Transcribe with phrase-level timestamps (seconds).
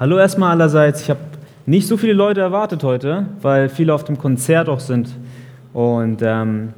[0.00, 1.02] Hallo erstmal allerseits.
[1.02, 1.20] Ich habe
[1.66, 5.14] nicht so viele Leute erwartet heute, weil viele auf dem Konzert auch sind.
[5.72, 6.70] Und ähm,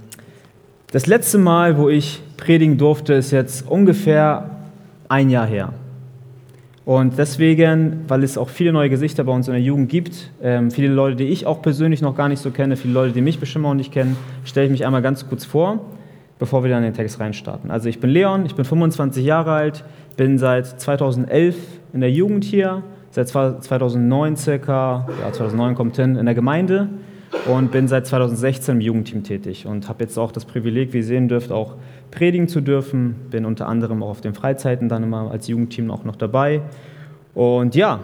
[0.92, 4.50] das letzte Mal, wo ich predigen durfte, ist jetzt ungefähr
[5.08, 5.72] ein Jahr her.
[6.84, 10.71] Und deswegen, weil es auch viele neue Gesichter bei uns in der Jugend gibt, ähm,
[10.71, 13.40] viele Leute, die ich auch persönlich noch gar nicht so kenne, viele Leute, die mich
[13.40, 15.80] bestimmt auch nicht kennen, stelle ich mich einmal ganz kurz vor,
[16.38, 17.70] bevor wir dann in den Text reinstarten.
[17.70, 19.84] Also ich bin Leon, ich bin 25 Jahre alt,
[20.19, 21.56] bin seit 2011
[21.95, 22.83] in der Jugend hier,
[23.16, 26.88] seit 2009 circa, ja 2009 kommt hin, in der Gemeinde
[27.50, 31.04] und bin seit 2016 im Jugendteam tätig und habe jetzt auch das Privileg, wie ihr
[31.04, 31.77] sehen dürft, auch
[32.10, 33.16] predigen zu dürfen.
[33.30, 36.60] Bin unter anderem auch auf den Freizeiten dann immer als Jugendteam auch noch dabei.
[37.34, 38.00] Und ja,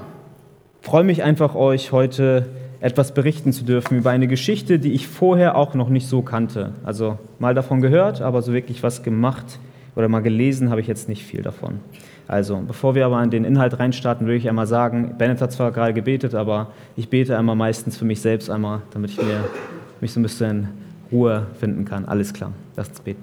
[0.80, 2.46] freue mich einfach, euch heute
[2.80, 6.73] etwas berichten zu dürfen über eine Geschichte, die ich vorher auch noch nicht so kannte.
[6.84, 9.59] Also mal davon gehört, aber so wirklich was gemacht
[9.95, 11.80] oder mal gelesen habe ich jetzt nicht viel davon.
[12.28, 15.73] Also, bevor wir aber in den Inhalt reinstarten, würde ich einmal sagen, Bennett hat zwar
[15.73, 19.45] gerade gebetet, aber ich bete einmal meistens für mich selbst einmal, damit ich mir,
[20.01, 20.68] mich so ein bisschen
[21.10, 22.07] Ruhe finden kann.
[22.07, 23.23] Alles klar, lass uns beten.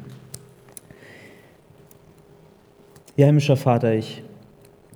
[3.15, 4.23] Ja, himmlischer Vater, ich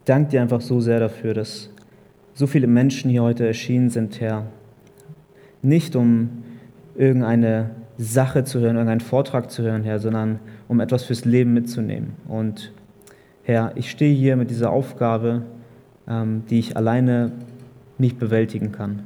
[0.05, 1.69] danke dir einfach so sehr dafür, dass
[2.33, 4.45] so viele Menschen hier heute erschienen sind, Herr.
[5.61, 6.43] Nicht um
[6.95, 10.39] irgendeine Sache zu hören, irgendeinen Vortrag zu hören, Herr, sondern
[10.73, 12.13] um etwas fürs Leben mitzunehmen.
[12.27, 12.71] Und
[13.43, 15.43] Herr, ich stehe hier mit dieser Aufgabe,
[16.07, 17.31] ähm, die ich alleine
[17.99, 19.03] nicht bewältigen kann.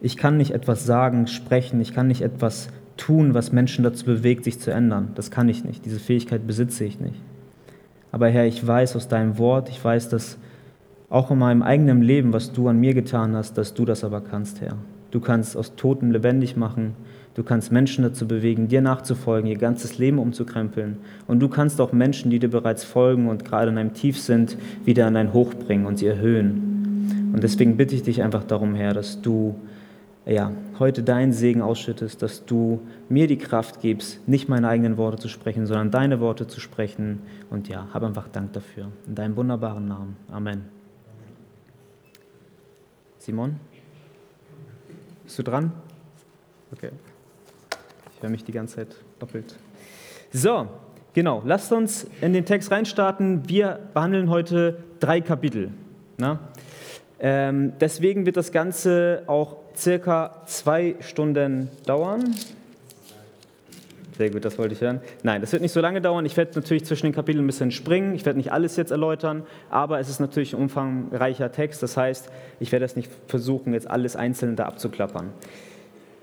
[0.00, 4.44] Ich kann nicht etwas sagen, sprechen, ich kann nicht etwas tun, was Menschen dazu bewegt,
[4.44, 5.08] sich zu ändern.
[5.16, 5.84] Das kann ich nicht.
[5.84, 7.20] Diese Fähigkeit besitze ich nicht.
[8.12, 10.38] Aber Herr, ich weiß aus deinem Wort, ich weiß, dass
[11.08, 14.20] auch in meinem eigenen Leben, was du an mir getan hast, dass du das aber
[14.20, 14.76] kannst, Herr.
[15.10, 16.94] Du kannst aus Toten lebendig machen.
[17.34, 20.96] Du kannst Menschen dazu bewegen, dir nachzufolgen, ihr ganzes Leben umzukrempeln.
[21.26, 24.56] Und du kannst auch Menschen, die dir bereits folgen und gerade in einem Tief sind,
[24.84, 27.30] wieder in ein Hoch bringen und sie erhöhen.
[27.32, 29.54] Und deswegen bitte ich dich einfach darum, Herr, dass du
[30.26, 35.18] ja, heute deinen Segen ausschüttest, dass du mir die Kraft gibst, nicht meine eigenen Worte
[35.18, 37.20] zu sprechen, sondern deine Worte zu sprechen.
[37.48, 38.88] Und ja, hab einfach Dank dafür.
[39.06, 40.16] In deinem wunderbaren Namen.
[40.30, 40.64] Amen.
[43.18, 43.56] Simon?
[45.24, 45.72] Bist du dran?
[46.72, 46.90] Okay.
[48.20, 49.54] Ich höre mich die ganze Zeit doppelt.
[50.30, 50.68] So,
[51.14, 51.40] genau.
[51.46, 53.48] Lasst uns in den Text reinstarten.
[53.48, 55.70] Wir behandeln heute drei Kapitel.
[56.18, 56.38] Na?
[57.18, 62.34] Ähm, deswegen wird das Ganze auch circa zwei Stunden dauern.
[64.18, 65.00] Sehr gut, das wollte ich hören.
[65.22, 66.26] Nein, das wird nicht so lange dauern.
[66.26, 68.14] Ich werde natürlich zwischen den Kapiteln ein bisschen springen.
[68.14, 71.82] Ich werde nicht alles jetzt erläutern, aber es ist natürlich ein umfangreicher Text.
[71.82, 72.28] Das heißt,
[72.60, 75.30] ich werde es nicht versuchen, jetzt alles einzeln da abzuklappern.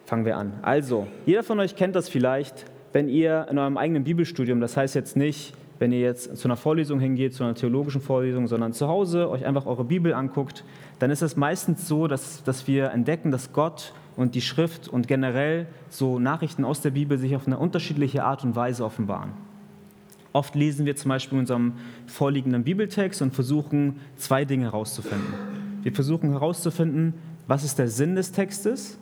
[0.07, 0.53] Fangen wir an.
[0.61, 2.63] Also, jeder von euch kennt das vielleicht,
[2.93, 6.55] wenn ihr in eurem eigenen Bibelstudium, das heißt jetzt nicht, wenn ihr jetzt zu einer
[6.55, 10.63] Vorlesung hingeht, zu einer theologischen Vorlesung, sondern zu Hause euch einfach eure Bibel anguckt,
[10.99, 15.09] dann ist es meistens so, dass, dass wir entdecken, dass Gott und die Schrift und
[15.09, 19.31] generell so Nachrichten aus der Bibel sich auf eine unterschiedliche Art und Weise offenbaren.
[20.31, 21.73] Oft lesen wir zum Beispiel in unserem
[22.05, 25.33] vorliegenden Bibeltext und versuchen, zwei Dinge herauszufinden.
[25.83, 27.13] Wir versuchen herauszufinden,
[27.45, 28.97] was ist der Sinn des Textes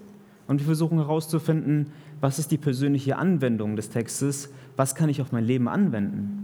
[0.48, 1.92] und wir versuchen herauszufinden,
[2.22, 6.42] was ist die persönliche Anwendung des Textes, was kann ich auf mein Leben anwenden.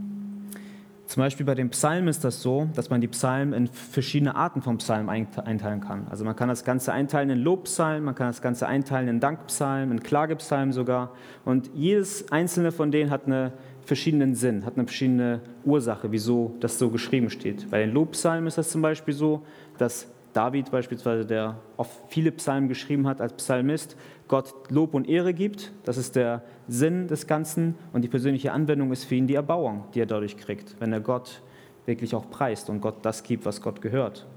[1.11, 4.61] Zum Beispiel bei den Psalmen ist das so, dass man die Psalmen in verschiedene Arten
[4.61, 6.07] von Psalmen einteilen kann.
[6.09, 9.91] Also man kann das Ganze einteilen in Lobpsalmen, man kann das Ganze einteilen in Dankpsalmen,
[9.91, 11.11] in Klagepsalmen sogar.
[11.43, 13.51] Und jedes einzelne von denen hat einen
[13.83, 17.69] verschiedenen Sinn, hat eine verschiedene Ursache, wieso das so geschrieben steht.
[17.69, 19.41] Bei den Lobpsalmen ist das zum Beispiel so,
[19.77, 23.97] dass David beispielsweise, der oft viele Psalmen geschrieben hat als Psalmist,
[24.27, 25.71] Gott Lob und Ehre gibt.
[25.83, 27.75] Das ist der Sinn des Ganzen.
[27.93, 31.01] Und die persönliche Anwendung ist für ihn die Erbauung, die er dadurch kriegt, wenn er
[31.01, 31.41] Gott
[31.85, 34.27] wirklich auch preist und Gott das gibt, was Gott gehört.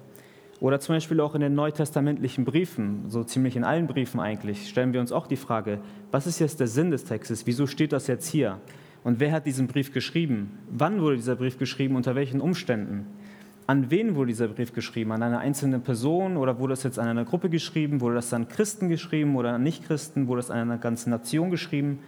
[0.61, 4.93] Oder zum Beispiel auch in den neutestamentlichen Briefen, so ziemlich in allen Briefen eigentlich, stellen
[4.93, 5.81] wir uns auch die Frage,
[6.11, 7.47] was ist jetzt der Sinn des Textes?
[7.47, 8.61] Wieso steht das jetzt hier?
[9.03, 10.59] Und wer hat diesen Brief geschrieben?
[10.71, 11.97] Wann wurde dieser Brief geschrieben?
[11.97, 13.07] Unter welchen Umständen?
[13.67, 15.13] An wen wurde dieser Brief geschrieben?
[15.13, 18.01] An eine einzelne Person oder wurde es jetzt an eine Gruppe geschrieben?
[18.01, 20.29] Wurde das an Christen geschrieben oder an Nichtchristen?
[20.29, 22.01] Wurde es an einer ganzen Nation geschrieben?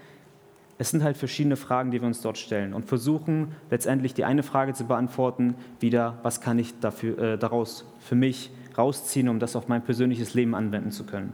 [0.78, 4.42] Es sind halt verschiedene Fragen, die wir uns dort stellen und versuchen letztendlich die eine
[4.42, 9.56] Frage zu beantworten, wieder, was kann ich dafür, äh, daraus für mich rausziehen, um das
[9.56, 11.32] auf mein persönliches Leben anwenden zu können.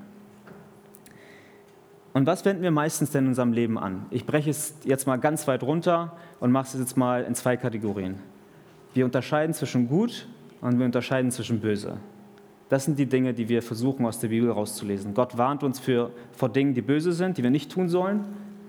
[2.13, 4.07] Und was wenden wir meistens denn in unserem Leben an?
[4.11, 7.57] Ich breche es jetzt mal ganz weit runter und mache es jetzt mal in zwei
[7.57, 8.17] Kategorien.
[8.95, 10.29] Wir unterscheiden zwischen gut
[10.61, 11.99] und wir unterscheiden zwischen böse.
[12.69, 15.15] Das sind die Dinge, die wir versuchen aus der Bibel rauszulesen.
[15.15, 18.25] Gott warnt uns für, vor Dingen, die böse sind, die wir nicht tun sollen.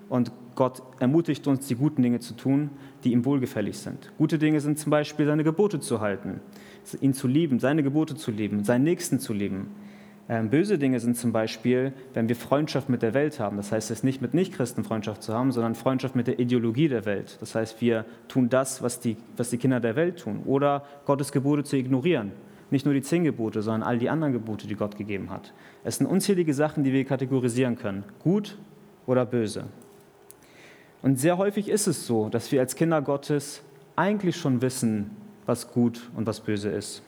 [0.09, 2.69] und Gott ermutigt uns, die guten Dinge zu tun,
[3.03, 4.11] die ihm wohlgefällig sind.
[4.17, 6.41] Gute Dinge sind zum Beispiel, seine Gebote zu halten,
[7.01, 9.71] ihn zu lieben, seine Gebote zu lieben, seinen Nächsten zu lieben.
[10.29, 13.57] Ähm, böse Dinge sind zum Beispiel, wenn wir Freundschaft mit der Welt haben.
[13.57, 17.05] Das heißt, es nicht mit Nichtchristen Freundschaft zu haben, sondern Freundschaft mit der Ideologie der
[17.05, 17.37] Welt.
[17.41, 20.43] Das heißt, wir tun das, was die, was die Kinder der Welt tun.
[20.45, 22.31] Oder Gottes Gebote zu ignorieren.
[22.71, 25.53] Nicht nur die zehn Gebote, sondern all die anderen Gebote, die Gott gegeben hat.
[25.83, 28.03] Es sind unzählige Sachen, die wir kategorisieren können.
[28.19, 28.57] Gut
[29.05, 29.65] oder böse.
[31.01, 33.61] Und sehr häufig ist es so, dass wir als Kinder Gottes
[33.97, 35.11] eigentlich schon wissen,
[35.45, 37.03] was gut und was böse ist.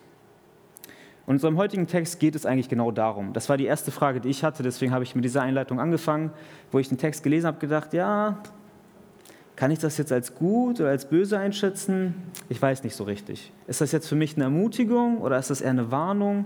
[1.26, 3.34] Und in unserem heutigen Text geht es eigentlich genau darum.
[3.34, 6.32] Das war die erste Frage, die ich hatte, deswegen habe ich mit dieser Einleitung angefangen,
[6.72, 8.38] wo ich den Text gelesen habe, gedacht, ja,
[9.56, 12.14] kann ich das jetzt als gut oder als böse einschätzen?
[12.50, 13.52] Ich weiß nicht so richtig.
[13.68, 16.46] Ist das jetzt für mich eine Ermutigung oder ist das eher eine Warnung?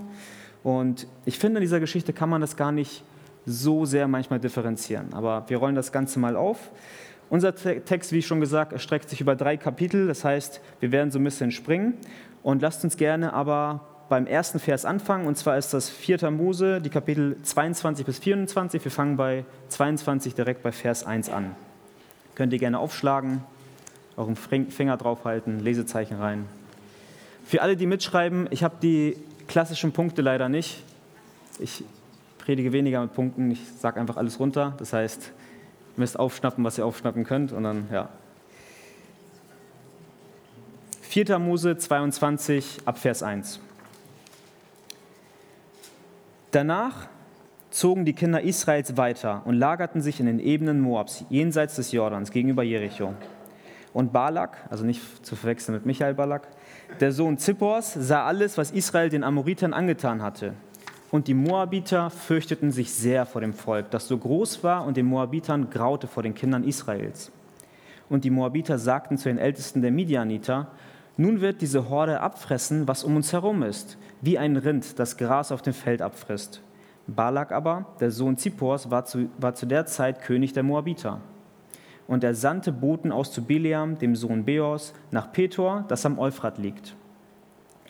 [0.64, 3.04] Und ich finde, in dieser Geschichte kann man das gar nicht
[3.46, 5.14] so sehr manchmal differenzieren.
[5.14, 6.72] Aber wir rollen das Ganze mal auf.
[7.30, 10.08] Unser Text, wie schon gesagt, erstreckt sich über drei Kapitel.
[10.08, 11.96] Das heißt, wir werden so ein bisschen springen.
[12.44, 15.28] Und lasst uns gerne aber beim ersten Vers anfangen.
[15.28, 16.32] Und zwar ist das 4.
[16.32, 18.84] Mose, die Kapitel 22 bis 24.
[18.84, 21.56] Wir fangen bei 22 direkt bei Vers 1 an.
[22.36, 23.44] Könnt ihr gerne aufschlagen,
[24.18, 26.46] euren Finger draufhalten, Lesezeichen rein.
[27.46, 29.16] Für alle, die mitschreiben, ich habe die
[29.48, 30.84] klassischen Punkte leider nicht.
[31.60, 31.84] Ich
[32.38, 34.74] predige weniger mit Punkten, ich sage einfach alles runter.
[34.78, 35.32] Das heißt,
[36.00, 38.08] Ihr müsst aufschnappen, was ihr aufschnappen könnt und dann, ja.
[41.02, 41.40] 4.
[41.40, 43.60] Mose 22 ab Vers 1.
[46.52, 47.08] Danach
[47.70, 52.32] zogen die Kinder Israels weiter und lagerten sich in den Ebenen Moabs, jenseits des Jordans,
[52.32, 53.14] gegenüber Jericho.
[53.94, 56.48] Und Balak, also nicht zu verwechseln mit Michael Balak,
[57.00, 60.54] der Sohn Zippors, sah alles, was Israel den Amoritern angetan hatte
[61.12, 65.08] und die Moabiter fürchteten sich sehr vor dem Volk, das so groß war und den
[65.08, 67.32] Moabitern graute vor den Kindern Israels.
[68.10, 70.72] Und die Moabiter sagten zu den Ältesten der Midianiter,
[71.20, 75.52] nun wird diese Horde abfressen, was um uns herum ist, wie ein Rind, das Gras
[75.52, 76.62] auf dem Feld abfrisst.
[77.08, 81.20] Balak aber, der Sohn Zippors, war zu, war zu der Zeit König der Moabiter.
[82.08, 86.58] Und er sandte Boten aus zu Bileam, dem Sohn Beors, nach Petor, das am Euphrat
[86.58, 86.96] liegt,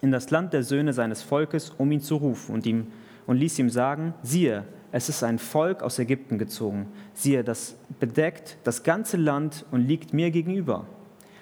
[0.01, 2.87] in das Land der Söhne seines Volkes, um ihn zu rufen und ihm
[3.27, 8.57] und ließ ihm sagen, siehe, es ist ein Volk aus Ägypten gezogen, siehe, das bedeckt
[8.63, 10.87] das ganze Land und liegt mir gegenüber.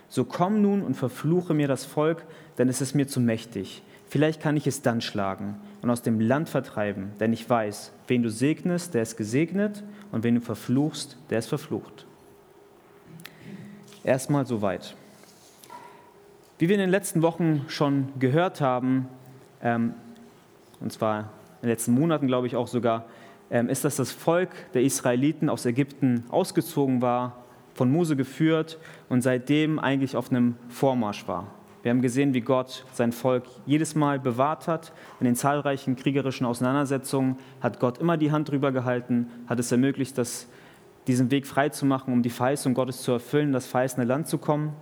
[0.09, 2.23] So komm nun und verfluche mir das Volk,
[2.57, 3.83] denn es ist mir zu mächtig.
[4.09, 8.23] Vielleicht kann ich es dann schlagen und aus dem Land vertreiben, denn ich weiß, wen
[8.23, 12.05] du segnest, der ist gesegnet, und wen du verfluchst, der ist verflucht.
[14.03, 14.95] Erstmal soweit.
[16.59, 19.07] Wie wir in den letzten Wochen schon gehört haben,
[19.61, 19.93] ähm,
[20.79, 21.19] und zwar
[21.61, 23.05] in den letzten Monaten, glaube ich auch sogar,
[23.49, 27.43] ähm, ist, dass das Volk der Israeliten aus Ägypten ausgezogen war,
[27.73, 31.47] von Mose geführt und seitdem eigentlich auf einem Vormarsch war.
[31.83, 34.91] Wir haben gesehen, wie Gott sein Volk jedes Mal bewahrt hat.
[35.19, 40.17] In den zahlreichen kriegerischen Auseinandersetzungen hat Gott immer die Hand drüber gehalten, hat es ermöglicht,
[40.17, 40.47] das,
[41.07, 44.37] diesen Weg frei zu machen, um die Verheißung Gottes zu erfüllen, das verheißene Land zu
[44.37, 44.73] kommen.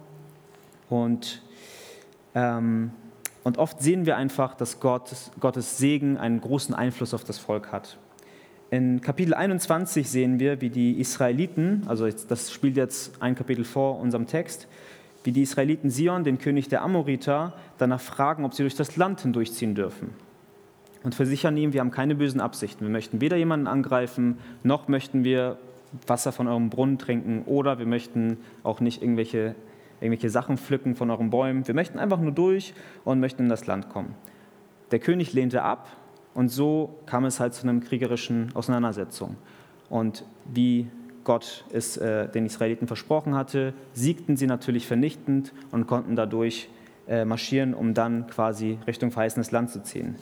[0.89, 1.44] Und
[2.33, 2.92] ähm,
[3.45, 7.72] und oft sehen wir einfach, dass Gott, Gottes Segen einen großen Einfluss auf das Volk
[7.72, 8.00] hat.
[8.72, 14.00] In Kapitel 21 sehen wir, wie die Israeliten, also das spielt jetzt ein Kapitel vor
[14.00, 14.68] unserem Text,
[15.24, 19.22] wie die Israeliten Sion, den König der Amoriter, danach fragen, ob sie durch das Land
[19.22, 20.10] hindurchziehen dürfen.
[21.04, 22.86] Und versichern ihm, wir haben keine bösen Absichten.
[22.86, 25.58] Wir möchten weder jemanden angreifen, noch möchten wir
[26.08, 29.56] Wasser von eurem Brunnen trinken oder wir möchten auch nicht irgendwelche
[30.01, 31.68] irgendwelche Sachen pflücken von euren Bäumen.
[31.68, 32.74] Wir möchten einfach nur durch
[33.04, 34.16] und möchten in das Land kommen.
[34.92, 35.88] Der König lehnte ab
[36.36, 39.38] und so kam es halt zu einer kriegerischen Auseinandersetzung.
[39.89, 40.88] Und wie
[41.24, 46.70] Gott es äh, den Israeliten versprochen hatte, siegten sie natürlich vernichtend und konnten dadurch
[47.08, 50.15] äh, marschieren, um dann quasi Richtung verheißenes Land zu ziehen.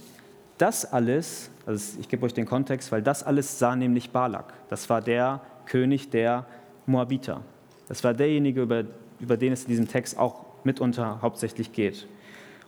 [0.58, 4.54] Das alles, also ich gebe euch den Kontext, weil das alles sah nämlich Balak.
[4.70, 6.46] Das war der König der
[6.86, 7.42] Moabiter.
[7.90, 8.86] Das war derjenige, über
[9.24, 12.08] über den es in diesem Text auch mitunter hauptsächlich geht.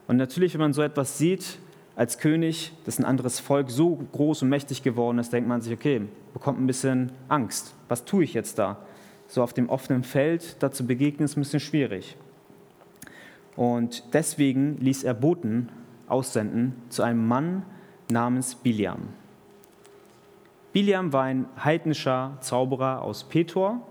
[0.08, 1.60] Und natürlich, wenn man so etwas sieht,
[1.96, 5.74] als König, dass ein anderes Volk so groß und mächtig geworden ist, denkt man sich,
[5.74, 6.02] okay,
[6.34, 7.74] bekommt ein bisschen Angst.
[7.88, 8.78] Was tue ich jetzt da?
[9.28, 12.18] So auf dem offenen Feld dazu begegnen ist ein bisschen schwierig.
[13.56, 15.70] Und deswegen ließ er Boten
[16.08, 17.64] aussenden zu einem Mann
[18.12, 19.08] namens Biliam.
[20.74, 23.82] Biliam war ein heidnischer Zauberer aus Petor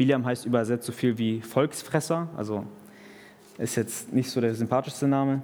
[0.00, 2.64] Biliam heißt übersetzt so viel wie Volksfresser, also
[3.58, 5.42] ist jetzt nicht so der sympathischste Name.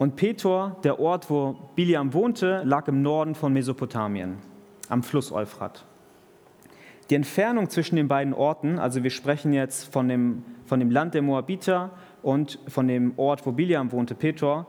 [0.00, 4.38] Und Petor, der Ort, wo Biliam wohnte, lag im Norden von Mesopotamien,
[4.88, 5.84] am Fluss Euphrat.
[7.10, 11.12] Die Entfernung zwischen den beiden Orten, also wir sprechen jetzt von dem, von dem Land
[11.12, 11.90] der Moabiter
[12.22, 14.66] und von dem Ort, wo Biliam wohnte, Petor,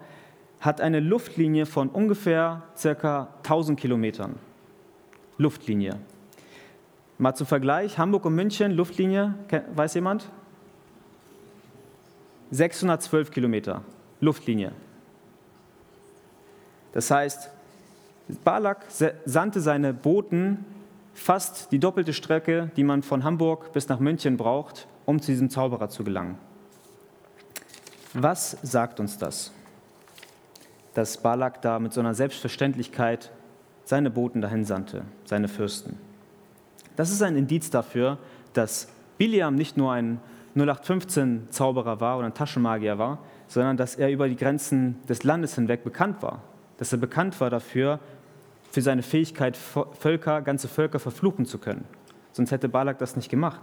[0.60, 4.36] hat eine Luftlinie von ungefähr circa 1000 Kilometern.
[5.38, 5.96] Luftlinie.
[7.18, 9.36] Mal zum Vergleich, Hamburg und München, Luftlinie,
[9.76, 10.30] weiß jemand?
[12.50, 13.82] 612 Kilometer,
[14.20, 14.74] Luftlinie.
[16.94, 17.50] Das heißt,
[18.44, 18.86] Balak
[19.26, 20.66] sandte seine Boten
[21.14, 25.50] fast die doppelte Strecke, die man von Hamburg bis nach München braucht, um zu diesem
[25.50, 26.38] Zauberer zu gelangen.
[28.14, 29.52] Was sagt uns das?
[30.94, 33.32] Dass Balak da mit so einer Selbstverständlichkeit
[33.86, 35.98] seine Boten dahin sandte, seine Fürsten.
[36.96, 38.18] Das ist ein Indiz dafür,
[38.54, 40.20] dass Biliam nicht nur ein
[40.56, 45.84] 0815-Zauberer war oder ein Taschenmagier war, sondern dass er über die Grenzen des Landes hinweg
[45.84, 46.42] bekannt war.
[46.82, 48.00] Dass er bekannt war dafür,
[48.72, 51.86] für seine Fähigkeit, Völker, ganze Völker verfluchen zu können.
[52.32, 53.62] Sonst hätte Balak das nicht gemacht.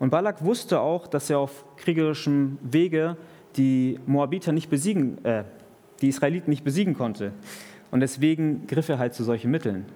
[0.00, 3.16] Und Balak wusste auch, dass er auf kriegerischem Wege
[3.54, 5.44] die Moabiter nicht besiegen, äh,
[6.00, 7.30] die Israeliten nicht besiegen konnte.
[7.92, 9.86] Und deswegen griff er halt zu solchen Mitteln,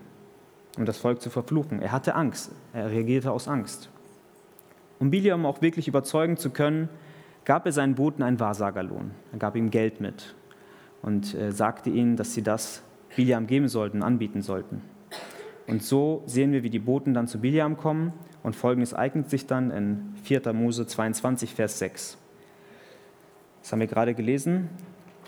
[0.76, 1.82] um das Volk zu verfluchen.
[1.82, 3.90] Er hatte Angst, er reagierte aus Angst.
[5.00, 6.88] Um Biliam auch wirklich überzeugen zu können,
[7.44, 9.10] gab er seinen Boten einen Wahrsagerlohn.
[9.32, 10.36] Er gab ihm Geld mit
[11.02, 12.82] und äh, sagte ihnen, dass sie das
[13.16, 14.82] Biliam geben sollten, anbieten sollten.
[15.66, 18.12] Und so sehen wir, wie die Boten dann zu Biliam kommen
[18.42, 20.52] und folgendes eignet sich dann in 4.
[20.52, 22.18] Mose 22, Vers 6.
[23.62, 24.70] Das haben wir gerade gelesen.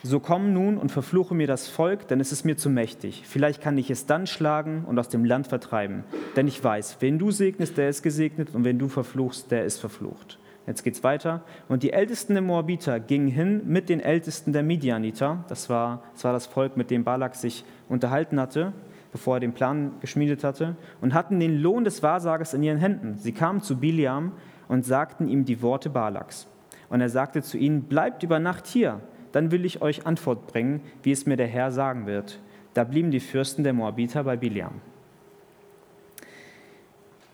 [0.02, 3.24] So komm nun und verfluche mir das Volk, denn es ist mir zu mächtig.
[3.26, 6.04] Vielleicht kann ich es dann schlagen und aus dem Land vertreiben.
[6.36, 9.78] Denn ich weiß, wen du segnest, der ist gesegnet, und wen du verfluchst, der ist
[9.78, 10.38] verflucht.
[10.70, 11.42] Jetzt geht es weiter.
[11.68, 15.44] Und die Ältesten der Moabiter gingen hin mit den Ältesten der Midianiter.
[15.48, 18.72] Das war, das war das Volk, mit dem Balak sich unterhalten hatte,
[19.10, 23.16] bevor er den Plan geschmiedet hatte, und hatten den Lohn des Wahrsagers in ihren Händen.
[23.18, 24.30] Sie kamen zu Biliam
[24.68, 26.46] und sagten ihm die Worte Balaks.
[26.88, 29.00] Und er sagte zu ihnen: Bleibt über Nacht hier,
[29.32, 32.38] dann will ich euch Antwort bringen, wie es mir der Herr sagen wird.
[32.74, 34.80] Da blieben die Fürsten der Moabiter bei Biliam.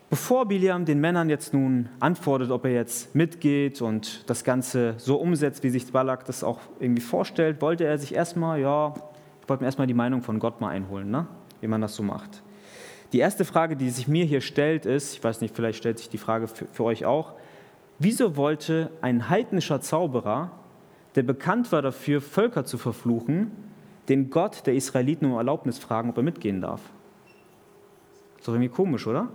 [0.08, 5.16] Bevor Biliam den Männern jetzt nun antwortet, ob er jetzt mitgeht und das Ganze so
[5.16, 8.94] umsetzt, wie sich Balak das auch irgendwie vorstellt, wollte er sich erstmal, ja,
[9.42, 11.26] ich wollte mir erstmal die Meinung von Gott mal einholen, ne?
[11.60, 12.44] wie man das so macht.
[13.12, 16.08] Die erste Frage, die sich mir hier stellt, ist, ich weiß nicht, vielleicht stellt sich
[16.08, 17.32] die Frage für, für euch auch,
[17.98, 20.52] wieso wollte ein heidnischer Zauberer,
[21.16, 23.50] der bekannt war dafür, Völker zu verfluchen,
[24.08, 26.80] den Gott der Israeliten um Erlaubnis fragen, ob er mitgehen darf?
[28.38, 29.30] Ist doch irgendwie komisch, oder?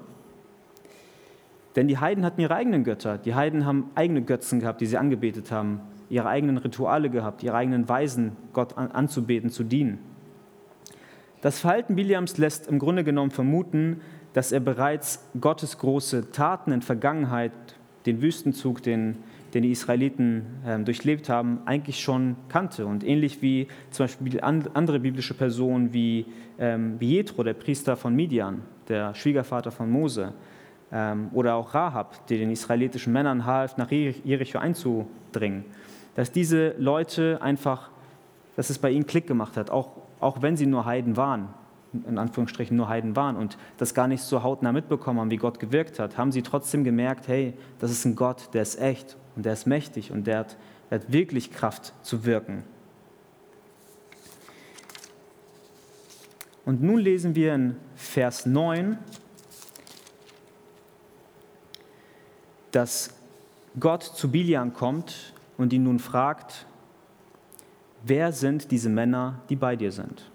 [1.76, 3.18] Denn die Heiden hatten ihre eigenen Götter.
[3.18, 7.56] Die Heiden haben eigene Götzen gehabt, die sie angebetet haben, ihre eigenen Rituale gehabt, ihre
[7.56, 10.00] eigenen Weisen, Gott anzubeten, zu dienen.
[11.42, 14.02] Das Verhalten Williams lässt im Grunde genommen vermuten,
[14.34, 17.52] dass er bereits Gottes große Taten in Vergangenheit,
[18.06, 19.18] den Wüstenzug, den,
[19.54, 22.86] den die Israeliten äh, durchlebt haben, eigentlich schon kannte.
[22.86, 26.26] Und ähnlich wie zum Beispiel andere biblische Personen wie,
[26.60, 30.34] ähm, Jethro, der Priester von Midian, der Schwiegervater von Mose,
[31.32, 35.64] oder auch Rahab, die den israelitischen Männern half, nach Jericho einzudringen,
[36.16, 37.90] dass diese Leute einfach,
[38.58, 41.48] dass es bei ihnen Klick gemacht hat, auch, auch wenn sie nur Heiden waren,
[41.94, 45.60] in Anführungsstrichen nur Heiden waren und das gar nicht so hautnah mitbekommen haben, wie Gott
[45.60, 49.46] gewirkt hat, haben sie trotzdem gemerkt, hey, das ist ein Gott, der ist echt und
[49.46, 50.58] der ist mächtig und der hat,
[50.90, 52.64] der hat wirklich Kraft zu wirken.
[56.66, 58.98] Und nun lesen wir in Vers 9,
[62.72, 63.14] dass
[63.80, 66.66] Gott zu Biliam kommt und ihn nun fragt,
[68.04, 70.30] wer sind diese Männer, die bei dir sind?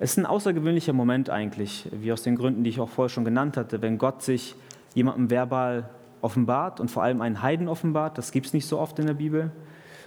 [0.00, 3.24] Es ist ein außergewöhnlicher Moment eigentlich, wie aus den Gründen, die ich auch vorher schon
[3.24, 4.54] genannt hatte, wenn Gott sich
[4.94, 5.88] jemandem verbal
[6.20, 8.16] offenbart und vor allem einen Heiden offenbart.
[8.16, 9.50] Das gibt es nicht so oft in der Bibel.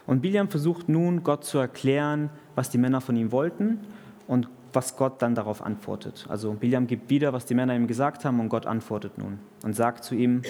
[0.07, 3.79] Und Biliam versucht nun, Gott zu erklären, was die Männer von ihm wollten
[4.27, 6.25] und was Gott dann darauf antwortet.
[6.29, 9.75] Also Biliam gibt wieder, was die Männer ihm gesagt haben und Gott antwortet nun und
[9.75, 10.41] sagt zu ihm,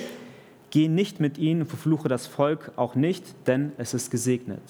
[0.70, 4.62] geh nicht mit ihnen und verfluche das Volk auch nicht, denn es ist gesegnet.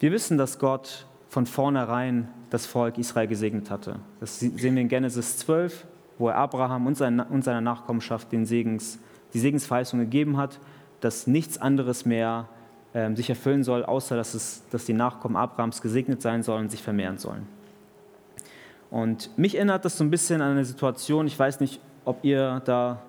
[0.00, 3.96] Wir wissen, dass Gott von vornherein das Volk Israel gesegnet hatte.
[4.20, 5.86] Das sehen wir in Genesis 12,
[6.18, 8.98] wo er Abraham und seiner Nachkommenschaft den Segens,
[9.34, 10.58] die Segensverheißung gegeben hat,
[11.00, 12.48] dass nichts anderes mehr
[12.94, 16.70] ähm, sich erfüllen soll, außer dass, es, dass die Nachkommen Abrahams gesegnet sein sollen und
[16.70, 17.46] sich vermehren sollen.
[18.90, 22.62] Und mich erinnert das so ein bisschen an eine Situation, ich weiß nicht, ob ihr
[22.64, 23.02] da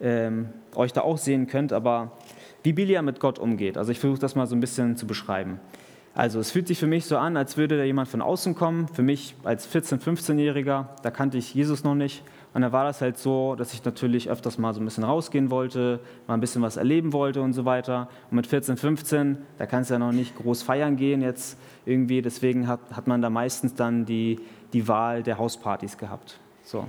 [0.00, 2.12] ähm, euch da auch sehen könnt, aber
[2.62, 3.76] wie Bilia mit Gott umgeht.
[3.76, 5.60] Also ich versuche das mal so ein bisschen zu beschreiben.
[6.14, 8.88] Also es fühlt sich für mich so an, als würde da jemand von außen kommen.
[8.88, 12.22] Für mich als 14-, 15-Jähriger, da kannte ich Jesus noch nicht.
[12.54, 15.50] Und da war das halt so, dass ich natürlich öfters mal so ein bisschen rausgehen
[15.50, 18.08] wollte, mal ein bisschen was erleben wollte und so weiter.
[18.30, 22.20] Und mit 14, 15, da kannst du ja noch nicht groß feiern gehen jetzt irgendwie.
[22.20, 24.38] Deswegen hat, hat man da meistens dann die,
[24.74, 26.40] die Wahl der Hauspartys gehabt.
[26.62, 26.86] So.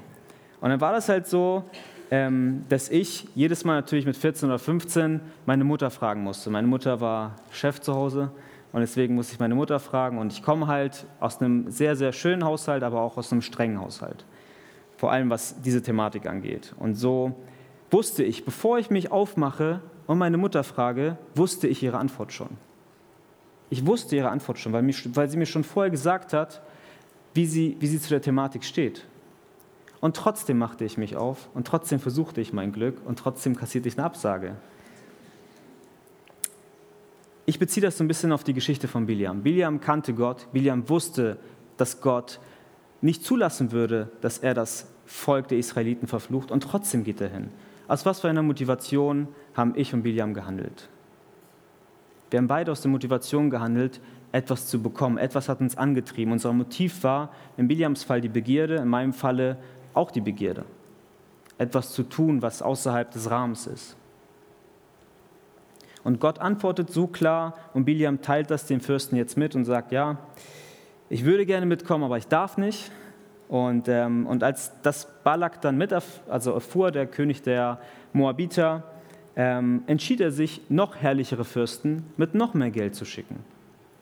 [0.59, 1.63] Und dann war das halt so,
[2.11, 6.49] ähm, dass ich jedes Mal natürlich mit 14 oder 15 meine Mutter fragen musste.
[6.49, 8.31] Meine Mutter war Chef zu Hause
[8.73, 10.17] und deswegen musste ich meine Mutter fragen.
[10.17, 13.79] Und ich komme halt aus einem sehr, sehr schönen Haushalt, aber auch aus einem strengen
[13.79, 14.25] Haushalt
[15.03, 16.73] vor allem was diese Thematik angeht.
[16.79, 17.35] Und so
[17.91, 22.47] wusste ich, bevor ich mich aufmache und meine Mutter frage, wusste ich ihre Antwort schon.
[23.69, 26.61] Ich wusste ihre Antwort schon, weil, mich, weil sie mir schon vorher gesagt hat,
[27.33, 29.05] wie sie, wie sie zu der Thematik steht.
[29.99, 33.89] Und trotzdem machte ich mich auf und trotzdem versuchte ich mein Glück und trotzdem kassierte
[33.89, 34.55] ich eine Absage.
[37.45, 39.43] Ich beziehe das so ein bisschen auf die Geschichte von Biliam.
[39.43, 41.39] Biliam kannte Gott, Biliam wusste,
[41.75, 42.39] dass Gott
[43.01, 47.49] nicht zulassen würde, dass er das Volk der Israeliten verflucht und trotzdem geht er hin.
[47.87, 50.89] Aus was für einer Motivation haben ich und Biliam gehandelt?
[52.29, 55.17] Wir haben beide aus der Motivation gehandelt, etwas zu bekommen.
[55.17, 56.33] Etwas hat uns angetrieben.
[56.33, 59.57] Unser Motiv war in Biliams Fall die Begierde, in meinem Falle
[59.93, 60.65] auch die Begierde.
[61.59, 63.95] Etwas zu tun, was außerhalb des Rahmens ist.
[66.03, 69.91] Und Gott antwortet so klar und Biliam teilt das dem Fürsten jetzt mit und sagt,
[69.91, 70.17] ja,
[71.09, 72.91] ich würde gerne mitkommen, aber ich darf nicht.
[73.53, 75.93] Und, ähm, und als das Balak dann mit
[76.27, 77.79] also erfuhr, der König der
[78.11, 78.81] Moabiter,
[79.35, 83.41] ähm, entschied er sich, noch herrlichere Fürsten mit noch mehr Geld zu schicken.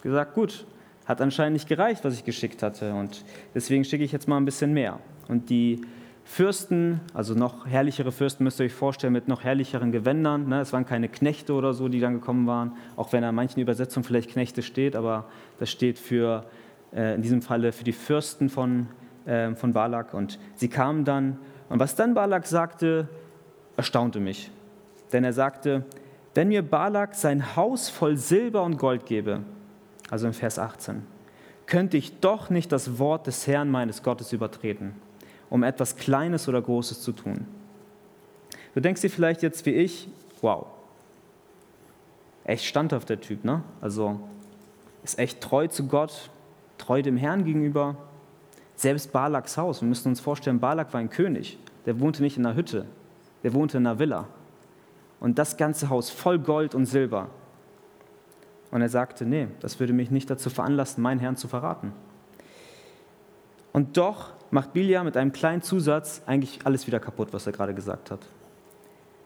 [0.03, 0.65] Gesagt, gut,
[1.05, 2.93] hat anscheinend nicht gereicht, was ich geschickt hatte.
[2.93, 4.99] Und deswegen schicke ich jetzt mal ein bisschen mehr.
[5.27, 5.81] Und die
[6.23, 10.47] Fürsten, also noch herrlichere Fürsten, müsst ihr euch vorstellen, mit noch herrlicheren Gewändern.
[10.47, 10.61] Ne?
[10.61, 14.05] Es waren keine Knechte oder so, die dann gekommen waren, auch wenn an manchen Übersetzungen
[14.05, 15.25] vielleicht Knechte steht, aber
[15.59, 16.45] das steht für,
[16.95, 18.87] äh, in diesem Falle für die Fürsten von
[19.25, 20.13] äh, von Balak.
[20.13, 21.37] Und sie kamen dann,
[21.69, 23.07] und was dann Balak sagte,
[23.77, 24.51] erstaunte mich.
[25.11, 25.85] Denn er sagte,
[26.33, 29.41] wenn mir Balak sein Haus voll Silber und Gold gebe,
[30.09, 31.03] also in Vers 18,
[31.65, 34.93] könnte ich doch nicht das Wort des Herrn meines Gottes übertreten,
[35.49, 37.45] um etwas Kleines oder Großes zu tun.
[38.73, 40.09] Du denkst dir vielleicht jetzt wie ich,
[40.41, 40.67] wow,
[42.43, 43.63] echt standhaft der Typ, ne?
[43.81, 44.19] Also
[45.03, 46.29] ist echt treu zu Gott,
[46.77, 47.95] treu dem Herrn gegenüber,
[48.81, 51.59] selbst Balaks Haus, wir müssen uns vorstellen, Balak war ein König.
[51.85, 52.85] Der wohnte nicht in einer Hütte,
[53.43, 54.27] der wohnte in einer Villa.
[55.19, 57.29] Und das ganze Haus voll Gold und Silber.
[58.71, 61.93] Und er sagte, nee, das würde mich nicht dazu veranlassen, meinen Herrn zu verraten.
[63.71, 67.73] Und doch macht Bilia mit einem kleinen Zusatz eigentlich alles wieder kaputt, was er gerade
[67.73, 68.19] gesagt hat.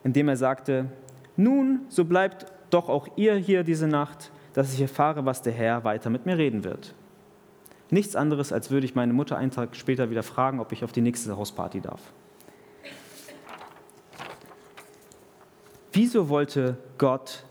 [0.03, 0.87] Indem er sagte,
[1.37, 5.83] nun, so bleibt doch auch ihr hier diese Nacht, dass ich erfahre, was der Herr
[5.83, 6.93] weiter mit mir reden wird.
[7.89, 10.91] Nichts anderes, als würde ich meine Mutter einen Tag später wieder fragen, ob ich auf
[10.91, 12.01] die nächste Hausparty darf.
[15.93, 17.45] Wieso wollte Gott,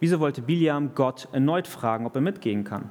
[0.00, 2.90] wieso wollte Biliam Gott erneut fragen, ob er mitgehen kann?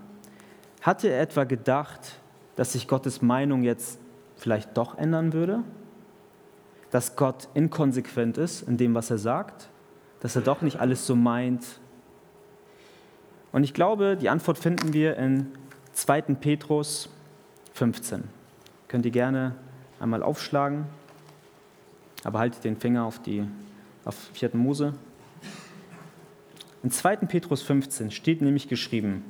[0.81, 2.19] Hatte er etwa gedacht,
[2.55, 3.99] dass sich Gottes Meinung jetzt
[4.35, 5.63] vielleicht doch ändern würde?
[6.91, 9.69] Dass Gott inkonsequent ist in dem, was er sagt?
[10.19, 11.65] Dass er doch nicht alles so meint?
[13.51, 15.47] Und ich glaube, die Antwort finden wir in
[15.93, 16.21] 2.
[16.35, 17.09] Petrus
[17.73, 18.23] 15.
[18.87, 19.55] Könnt ihr gerne
[19.99, 20.85] einmal aufschlagen,
[22.23, 23.43] aber haltet den Finger auf, die,
[24.05, 24.51] auf 4.
[24.53, 24.93] Mose.
[26.83, 27.17] In 2.
[27.17, 29.23] Petrus 15 steht nämlich geschrieben,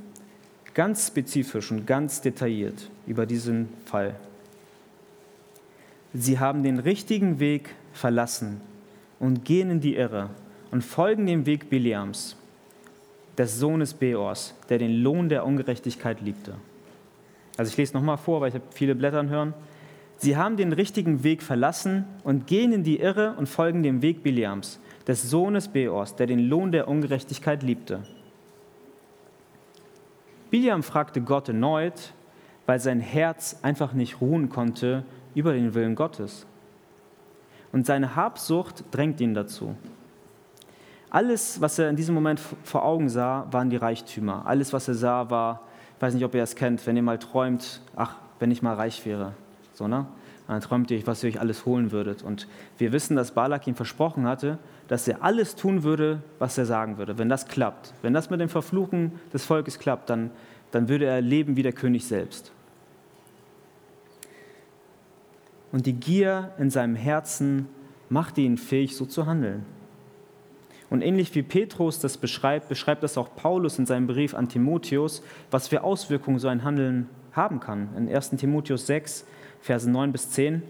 [0.74, 4.16] ganz spezifisch und ganz detailliert über diesen Fall.
[6.14, 8.62] Sie haben den richtigen Weg verlassen
[9.20, 10.30] und gehen in die Irre
[10.72, 12.36] und folgen dem Weg Biliams
[13.42, 16.54] des Sohnes Beors, der den Lohn der Ungerechtigkeit liebte.
[17.58, 19.56] Also ich lese nochmal vor, weil ich habe viele Blättern hören.
[20.18, 24.22] Sie haben den richtigen Weg verlassen und gehen in die Irre und folgen dem Weg
[24.22, 28.04] Biliams, des Sohnes Beors, der den Lohn der Ungerechtigkeit liebte.
[30.52, 32.14] Biliam fragte Gott erneut,
[32.68, 36.46] weil sein Herz einfach nicht ruhen konnte über den Willen Gottes.
[37.72, 39.76] Und seine Habsucht drängt ihn dazu.
[41.12, 44.46] Alles, was er in diesem Moment vor Augen sah, waren die Reichtümer.
[44.46, 45.62] Alles, was er sah, war,
[45.98, 48.76] ich weiß nicht, ob ihr das kennt, wenn ihr mal träumt, ach, wenn ich mal
[48.76, 49.34] reich wäre.
[49.74, 50.08] So, ne?
[50.48, 52.24] dann träumt ihr, was ihr euch alles holen würdet.
[52.24, 52.48] Und
[52.78, 56.98] wir wissen, dass Balak ihm versprochen hatte, dass er alles tun würde, was er sagen
[56.98, 57.18] würde.
[57.18, 60.32] Wenn das klappt, wenn das mit dem Verfluchen des Volkes klappt, dann,
[60.72, 62.52] dann würde er leben wie der König selbst.
[65.72, 67.68] Und die Gier in seinem Herzen
[68.10, 69.66] machte ihn fähig, so zu handeln.
[70.92, 75.24] Und ähnlich wie Petrus das beschreibt, beschreibt das auch Paulus in seinem Brief an Timotheus,
[75.50, 77.88] was für Auswirkungen so ein Handeln haben kann.
[77.96, 79.26] In 1 Timotheus 6,
[79.62, 80.64] Verse 9 bis 10.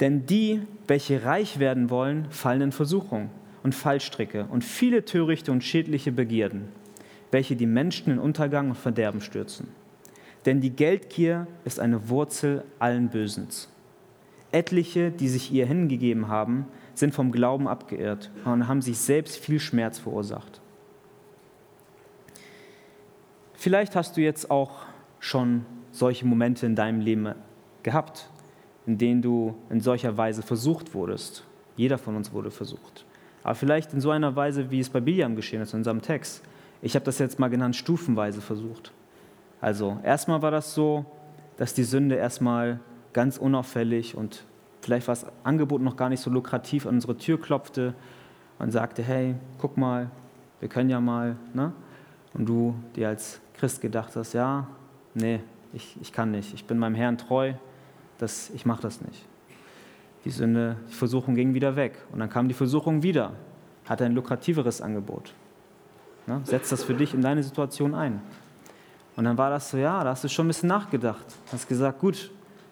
[0.00, 3.30] Denn die, welche reich werden wollen, fallen in Versuchung
[3.62, 6.68] und Fallstricke und viele törichte und schädliche Begierden,
[7.30, 9.68] welche die Menschen in Untergang und Verderben stürzen.
[10.46, 13.68] Denn die Geldgier ist eine Wurzel allen Bösens.
[14.50, 16.66] Etliche, die sich ihr hingegeben haben,
[16.98, 20.60] sind vom Glauben abgeirrt und haben sich selbst viel Schmerz verursacht.
[23.54, 24.82] Vielleicht hast du jetzt auch
[25.18, 27.34] schon solche Momente in deinem Leben
[27.82, 28.30] gehabt,
[28.86, 31.44] in denen du in solcher Weise versucht wurdest.
[31.76, 33.04] Jeder von uns wurde versucht.
[33.42, 36.42] Aber vielleicht in so einer Weise, wie es bei Biliam geschehen ist, in unserem Text.
[36.82, 38.92] Ich habe das jetzt mal genannt, stufenweise versucht.
[39.60, 41.04] Also erstmal war das so,
[41.56, 42.80] dass die Sünde erstmal
[43.12, 44.44] ganz unauffällig und
[44.80, 47.94] vielleicht war das Angebot noch gar nicht so lukrativ an unsere Tür klopfte
[48.58, 50.10] und sagte, hey, guck mal,
[50.60, 51.36] wir können ja mal.
[51.54, 51.72] Ne?
[52.34, 54.66] Und du dir als Christ gedacht hast, ja,
[55.14, 55.40] nee,
[55.72, 57.54] ich, ich kann nicht, ich bin meinem Herrn treu,
[58.18, 59.24] das, ich mache das nicht.
[60.24, 63.32] Die Sünde, die Versuchung ging wieder weg und dann kam die Versuchung wieder,
[63.86, 65.32] hatte ein lukrativeres Angebot.
[66.26, 66.40] Ne?
[66.44, 68.20] Setz das für dich in deine Situation ein.
[69.16, 71.24] Und dann war das so, ja, da hast du schon ein bisschen nachgedacht.
[71.50, 72.30] Hast gesagt, gut,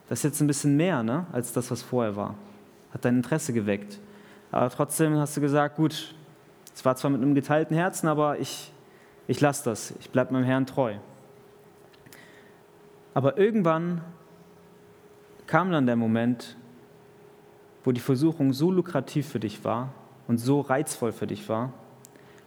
[0.09, 2.35] das ist jetzt ein bisschen mehr ne, als das, was vorher war.
[2.93, 3.99] Hat dein Interesse geweckt.
[4.53, 6.15] Aber trotzdem hast du gesagt, gut,
[6.75, 8.73] es war zwar mit einem geteilten Herzen, aber ich,
[9.27, 9.95] ich lasse das.
[10.01, 10.95] Ich bleibe meinem Herrn treu.
[13.15, 14.03] Aber irgendwann
[15.47, 16.57] kam dann der Moment,
[17.85, 19.93] wo die Versuchung so lukrativ für dich war
[20.29, 21.73] und so reizvoll für dich war,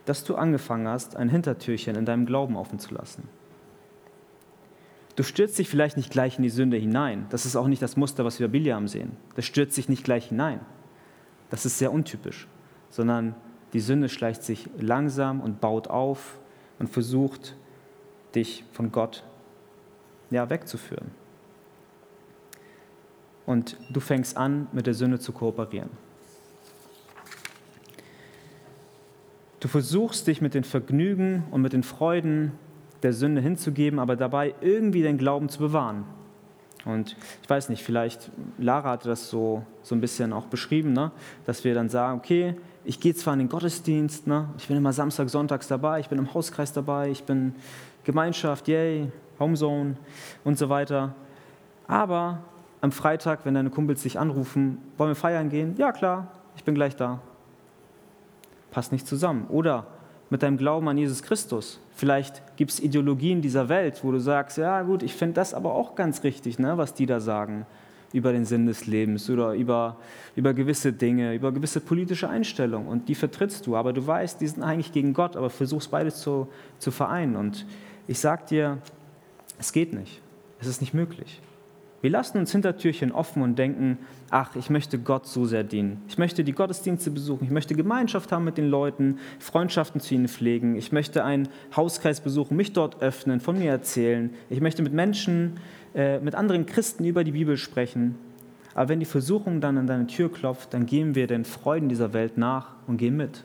[0.06, 3.28] dass du angefangen hast, ein Hintertürchen in deinem Glauben offen zu lassen.
[5.20, 7.26] Du stürzt dich vielleicht nicht gleich in die Sünde hinein.
[7.30, 9.18] Das ist auch nicht das Muster, was wir bei Biliam sehen.
[9.36, 10.62] Das stürzt sich nicht gleich hinein.
[11.50, 12.48] Das ist sehr untypisch.
[12.90, 13.36] Sondern
[13.74, 16.40] die Sünde schleicht sich langsam und baut auf
[16.80, 17.58] und versucht,
[18.34, 19.26] dich von Gott
[20.32, 21.12] ja, wegzuführen.
[23.46, 25.90] Und du fängst an, mit der Sünde zu kooperieren.
[29.60, 32.54] Du versuchst dich mit den Vergnügen und mit den Freuden
[33.04, 36.06] der Sünde hinzugeben, aber dabei irgendwie den Glauben zu bewahren.
[36.86, 41.12] Und ich weiß nicht, vielleicht Lara hatte das so, so ein bisschen auch beschrieben, ne?
[41.46, 44.50] dass wir dann sagen, okay, ich gehe zwar in den Gottesdienst, ne?
[44.58, 47.54] ich bin immer Samstag, Sonntags dabei, ich bin im Hauskreis dabei, ich bin
[48.06, 49.98] Gemeinschaft, yay, Homezone
[50.44, 51.14] und so weiter.
[51.88, 52.40] Aber
[52.82, 55.76] am Freitag, wenn deine Kumpels dich anrufen, wollen wir feiern gehen?
[55.78, 57.20] Ja klar, ich bin gleich da.
[58.72, 59.48] Passt nicht zusammen.
[59.50, 59.88] Oder
[60.30, 61.80] mit deinem Glauben an Jesus Christus.
[61.96, 65.74] Vielleicht gibt es Ideologien dieser Welt, wo du sagst, ja gut, ich finde das aber
[65.74, 67.65] auch ganz richtig, ne, was die da sagen
[68.13, 69.98] über den Sinn des Lebens oder über,
[70.36, 72.88] über gewisse Dinge, über gewisse politische Einstellungen.
[72.88, 76.22] Und die vertrittst du, aber du weißt, die sind eigentlich gegen Gott, aber versuchst beides
[76.22, 76.48] zu,
[76.80, 77.36] zu vereinen.
[77.36, 77.65] Und
[78.08, 78.78] ich sage dir,
[79.60, 80.22] es geht nicht.
[80.60, 81.42] Es ist nicht möglich.
[82.02, 83.98] Wir lassen uns Hintertürchen offen und denken,
[84.30, 86.02] ach, ich möchte Gott so sehr dienen.
[86.08, 87.44] Ich möchte die Gottesdienste besuchen.
[87.44, 90.76] Ich möchte Gemeinschaft haben mit den Leuten, Freundschaften zu ihnen pflegen.
[90.76, 94.30] Ich möchte einen Hauskreis besuchen, mich dort öffnen, von mir erzählen.
[94.50, 95.60] Ich möchte mit Menschen,
[95.94, 98.16] äh, mit anderen Christen über die Bibel sprechen.
[98.76, 102.14] Aber wenn die Versuchung dann an deine Tür klopft, dann gehen wir den Freuden dieser
[102.14, 103.44] Welt nach und gehen mit.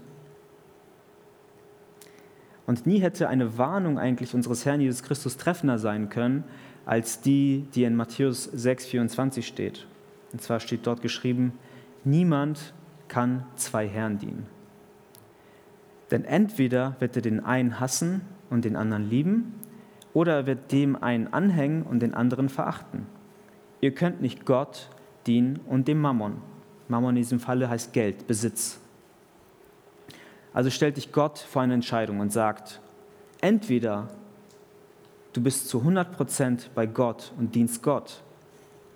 [2.67, 6.45] Und nie hätte eine Warnung eigentlich unseres Herrn Jesus Christus treffender sein können,
[6.87, 9.87] als die, die in Matthäus 6, 24 steht.
[10.33, 11.53] Und zwar steht dort geschrieben,
[12.05, 12.75] niemand
[13.09, 14.47] kann zwei Herren dienen.
[16.11, 19.55] Denn entweder wird er den einen hassen und den anderen lieben,
[20.12, 23.07] oder er wird dem einen anhängen und den anderen verachten.
[23.81, 24.88] Ihr könnt nicht Gott
[25.27, 26.37] dienen und dem Mammon.
[26.88, 28.79] Mammon in diesem Falle heißt Geld, Besitz.
[30.53, 32.81] Also stellt dich Gott vor eine Entscheidung und sagt,
[33.40, 34.09] entweder
[35.35, 38.23] du bist zu 100% bei Gott und dienst Gott.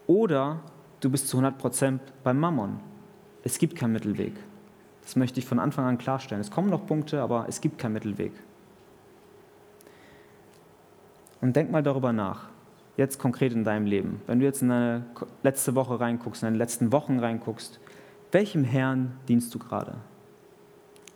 [0.07, 0.61] Oder
[1.01, 2.81] du bist zu 100% beim Mammon.
[3.43, 4.33] Es gibt keinen Mittelweg.
[5.03, 6.41] Das möchte ich von Anfang an klarstellen.
[6.41, 8.33] Es kommen noch Punkte, aber es gibt keinen Mittelweg.
[11.41, 12.49] Und denk mal darüber nach,
[12.97, 14.21] jetzt konkret in deinem Leben.
[14.27, 15.05] Wenn du jetzt in deine
[15.43, 17.81] letzte Woche reinguckst, in deine letzten Wochen reinguckst,
[18.33, 19.95] welchem Herrn dienst du gerade?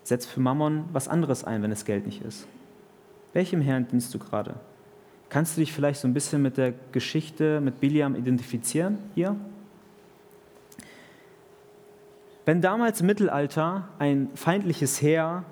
[0.04, 2.46] Setz für Mammon was anderes ein, wenn es Geld nicht ist.
[3.32, 4.54] Welchem Herrn dienst du gerade?
[5.32, 9.34] Kannst du dich vielleicht so ein bisschen mit der Geschichte mit Biliam identifizieren hier?
[12.44, 15.44] Wenn damals im Mittelalter ein feindliches Heer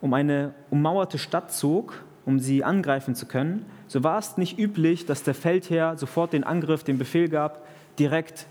[0.00, 5.04] um eine ummauerte Stadt zog, um sie angreifen zu können, so war es nicht üblich,
[5.04, 7.66] dass der Feldherr sofort den Angriff, den Befehl gab,
[7.98, 8.46] direkt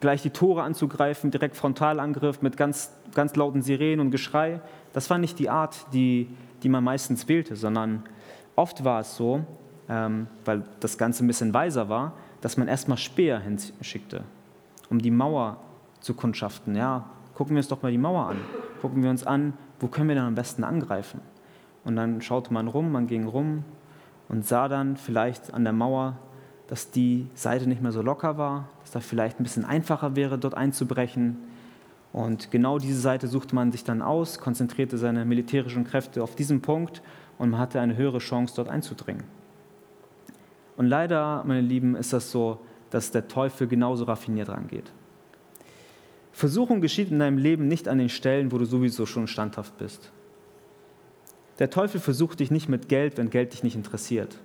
[0.00, 4.60] gleich die Tore anzugreifen, direkt Frontalangriff mit ganz, ganz lauten Sirenen und Geschrei.
[4.92, 6.28] Das war nicht die Art, die,
[6.62, 8.02] die man meistens wählte, sondern
[8.54, 9.46] oft war es so,
[9.90, 14.22] ähm, weil das Ganze ein bisschen weiser war, dass man erstmal Speer hinschickte,
[14.88, 15.58] um die Mauer
[16.00, 16.76] zu kundschaften.
[16.76, 18.36] Ja, gucken wir uns doch mal die Mauer an.
[18.80, 21.20] Gucken wir uns an, wo können wir dann am besten angreifen.
[21.84, 23.64] Und dann schaute man rum, man ging rum
[24.28, 26.16] und sah dann vielleicht an der Mauer,
[26.68, 30.38] dass die Seite nicht mehr so locker war, dass da vielleicht ein bisschen einfacher wäre,
[30.38, 31.36] dort einzubrechen.
[32.12, 36.60] Und genau diese Seite suchte man sich dann aus, konzentrierte seine militärischen Kräfte auf diesen
[36.60, 37.02] Punkt
[37.38, 39.24] und man hatte eine höhere Chance, dort einzudringen.
[40.80, 44.90] Und leider, meine Lieben, ist das so, dass der Teufel genauso raffiniert rangeht.
[46.32, 50.10] Versuchung geschieht in deinem Leben nicht an den Stellen, wo du sowieso schon standhaft bist.
[51.58, 54.38] Der Teufel versucht dich nicht mit Geld, wenn Geld dich nicht interessiert.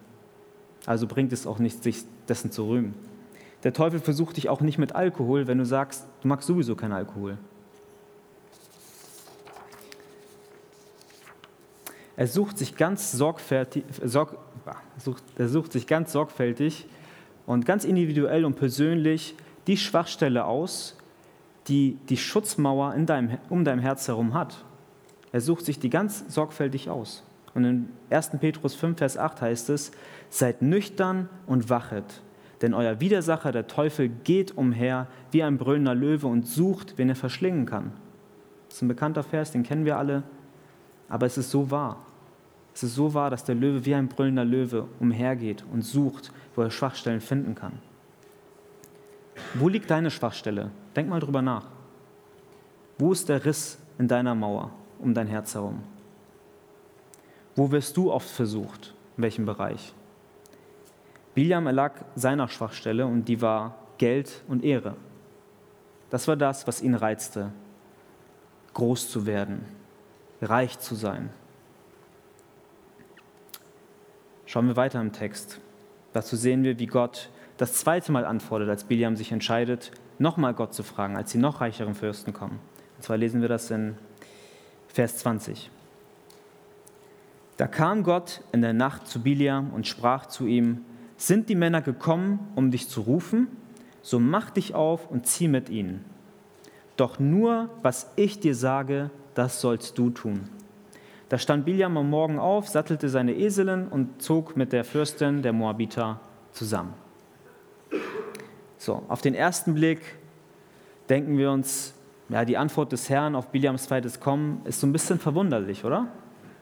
[0.85, 2.95] Also bringt es auch nichts, sich dessen zu rühmen.
[3.63, 6.91] Der Teufel versucht dich auch nicht mit Alkohol, wenn du sagst, du magst sowieso keinen
[6.91, 7.37] Alkohol.
[12.17, 14.37] Er sucht sich ganz sorgfältig, sorg,
[14.97, 16.87] sucht, er sucht sich ganz sorgfältig
[17.45, 19.35] und ganz individuell und persönlich
[19.67, 20.97] die Schwachstelle aus,
[21.67, 24.63] die die Schutzmauer in deinem, um dein Herz herum hat.
[25.31, 27.23] Er sucht sich die ganz sorgfältig aus.
[27.53, 28.31] Und in 1.
[28.39, 29.91] Petrus 5, Vers 8 heißt es,
[30.29, 32.21] seid nüchtern und wachet,
[32.61, 37.15] denn euer Widersacher, der Teufel, geht umher wie ein brüllender Löwe und sucht, wen er
[37.15, 37.91] verschlingen kann.
[38.67, 40.23] Das ist ein bekannter Vers, den kennen wir alle,
[41.07, 42.05] aber es ist so wahr.
[42.75, 46.61] Es ist so wahr, dass der Löwe wie ein brüllender Löwe umhergeht und sucht, wo
[46.61, 47.79] er Schwachstellen finden kann.
[49.55, 50.69] Wo liegt deine Schwachstelle?
[50.95, 51.65] Denk mal drüber nach.
[52.99, 54.71] Wo ist der Riss in deiner Mauer?
[54.99, 55.83] um dein Herz herum?
[57.55, 58.93] Wo wirst du oft versucht?
[59.17, 59.93] In welchem Bereich?
[61.33, 64.95] Biliam erlag seiner Schwachstelle und die war Geld und Ehre.
[66.09, 67.51] Das war das, was ihn reizte,
[68.73, 69.65] groß zu werden,
[70.41, 71.29] reich zu sein.
[74.55, 75.59] Schauen wir weiter im Text.
[76.13, 80.73] Dazu sehen wir, wie Gott das zweite Mal antwortet, als Biliam sich entscheidet, nochmal Gott
[80.73, 82.61] zu fragen, als die noch reicheren Fürsten kommen.
[82.95, 83.97] Und zwar lesen wir das in
[84.87, 85.69] Vers 20.
[87.57, 90.85] Da kam Gott in der Nacht zu Biliam und sprach zu ihm,
[91.17, 93.49] sind die Männer gekommen, um dich zu rufen?
[94.01, 96.05] So mach dich auf und zieh mit ihnen.
[96.95, 100.47] Doch nur, was ich dir sage, das sollst du tun.
[101.29, 105.53] Da stand Biliam am Morgen auf, sattelte seine Eselin und zog mit der Fürstin der
[105.53, 106.19] Moabiter
[106.51, 106.93] zusammen.
[108.77, 110.01] So, auf den ersten Blick
[111.09, 111.93] denken wir uns,
[112.29, 116.07] ja, die Antwort des Herrn auf Biliams zweites Kommen ist so ein bisschen verwunderlich, oder?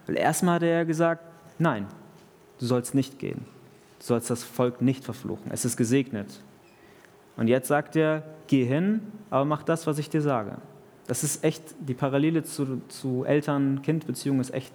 [0.08, 1.24] Weil erstmal hat er ja gesagt,
[1.60, 1.88] nein,
[2.60, 3.46] du sollst nicht gehen.
[4.00, 5.52] Du sollst das Volk nicht verfluchen.
[5.52, 6.42] Es ist gesegnet.
[7.36, 10.58] Und jetzt sagt er, geh hin, aber mach das, was ich dir sage.
[11.08, 14.72] Das ist echt, die Parallele zu, zu Eltern-Kind-Beziehung ist echt,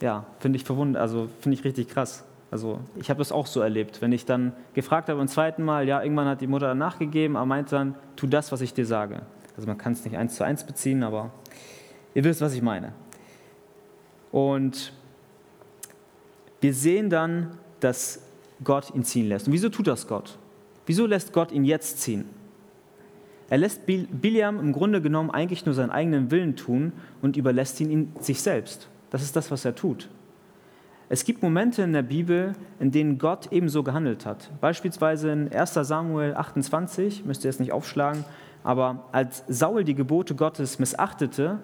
[0.00, 2.24] ja, finde ich verwundert, also finde ich richtig krass.
[2.50, 4.00] Also ich habe das auch so erlebt.
[4.00, 7.46] Wenn ich dann gefragt habe beim zweiten Mal, ja, irgendwann hat die Mutter nachgegeben, aber
[7.46, 9.22] meint dann, tu das, was ich dir sage.
[9.56, 11.30] Also man kann es nicht eins zu eins beziehen, aber
[12.14, 12.92] ihr wisst, was ich meine.
[14.30, 14.92] Und
[16.60, 18.22] wir sehen dann, dass
[18.64, 19.46] Gott ihn ziehen lässt.
[19.46, 20.38] Und wieso tut das Gott?
[20.86, 22.24] Wieso lässt Gott ihn jetzt ziehen?
[23.50, 28.12] Er lässt Biliam im Grunde genommen eigentlich nur seinen eigenen Willen tun und überlässt ihn,
[28.20, 28.88] sich selbst.
[29.10, 30.08] Das ist das, was er tut.
[31.08, 34.50] Es gibt Momente in der Bibel, in denen Gott ebenso gehandelt hat.
[34.60, 38.24] Beispielsweise in 1 Samuel 28, müsst ihr es nicht aufschlagen,
[38.62, 41.60] aber als Saul die Gebote Gottes missachtete,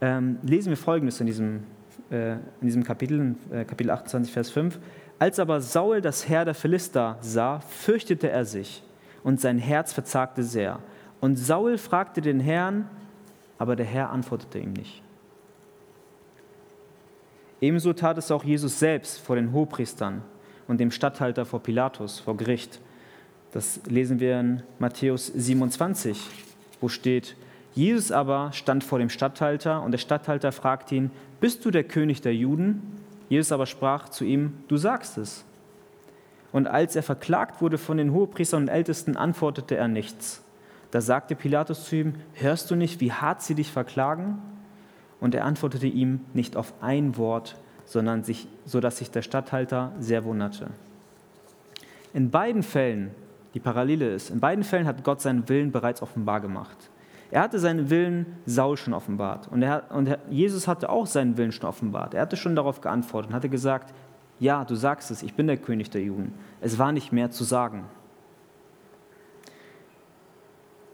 [0.00, 1.62] ähm, lesen wir Folgendes in diesem,
[2.10, 4.80] äh, in diesem Kapitel, äh, Kapitel 28, Vers 5.
[5.20, 8.82] Als aber Saul das Heer der Philister sah, fürchtete er sich
[9.22, 10.80] und sein Herz verzagte sehr.
[11.20, 12.88] Und Saul fragte den Herrn,
[13.58, 15.02] aber der Herr antwortete ihm nicht.
[17.60, 20.22] Ebenso tat es auch Jesus selbst vor den Hohepriestern
[20.68, 22.80] und dem Statthalter vor Pilatus, vor Gericht.
[23.52, 26.20] Das lesen wir in Matthäus 27,
[26.80, 27.36] wo steht,
[27.74, 32.20] Jesus aber stand vor dem Statthalter und der Statthalter fragte ihn, bist du der König
[32.20, 32.82] der Juden?
[33.28, 35.44] Jesus aber sprach zu ihm, du sagst es.
[36.52, 40.42] Und als er verklagt wurde von den Hohepriestern und Ältesten, antwortete er nichts.
[40.90, 44.38] Da sagte Pilatus zu ihm, hörst du nicht, wie hart sie dich verklagen?
[45.20, 49.92] Und er antwortete ihm nicht auf ein Wort, sondern sich, so dass sich der Statthalter
[49.98, 50.68] sehr wunderte.
[52.14, 53.10] In beiden Fällen
[53.54, 54.30] die Parallele ist.
[54.30, 56.76] In beiden Fällen hat Gott seinen Willen bereits offenbar gemacht.
[57.30, 61.52] Er hatte seinen Willen Saul schon offenbart und, er, und Jesus hatte auch seinen Willen
[61.52, 62.14] schon offenbart.
[62.14, 63.92] Er hatte schon darauf geantwortet und hatte gesagt,
[64.40, 66.32] ja, du sagst es, ich bin der König der Juden.
[66.60, 67.84] Es war nicht mehr zu sagen.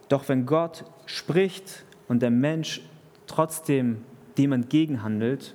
[0.08, 2.82] Doch wenn Gott spricht und der Mensch
[3.26, 4.04] trotzdem
[4.38, 5.54] dem entgegenhandelt,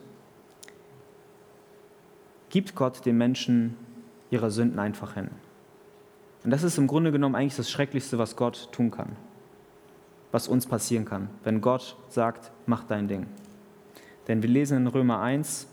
[2.50, 3.76] gibt Gott den Menschen
[4.32, 5.30] ihre Sünden einfach hin.
[6.44, 9.16] Und das ist im Grunde genommen eigentlich das Schrecklichste, was Gott tun kann,
[10.32, 13.28] was uns passieren kann, wenn Gott sagt, mach dein Ding.
[14.28, 15.68] Denn wir lesen in Römer 1,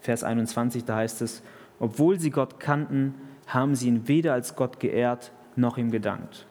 [0.00, 1.42] Vers 21, da heißt es,
[1.80, 3.14] obwohl sie Gott kannten,
[3.46, 6.46] haben sie ihn weder als Gott geehrt noch ihm gedankt,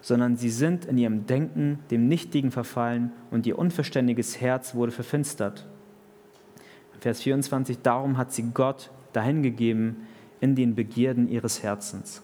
[0.00, 5.66] sondern sie sind in ihrem Denken dem Nichtigen verfallen und ihr unverständiges Herz wurde verfinstert.
[7.00, 10.06] Vers 24, darum hat sie Gott dahingegeben
[10.40, 12.22] in den Begierden ihres Herzens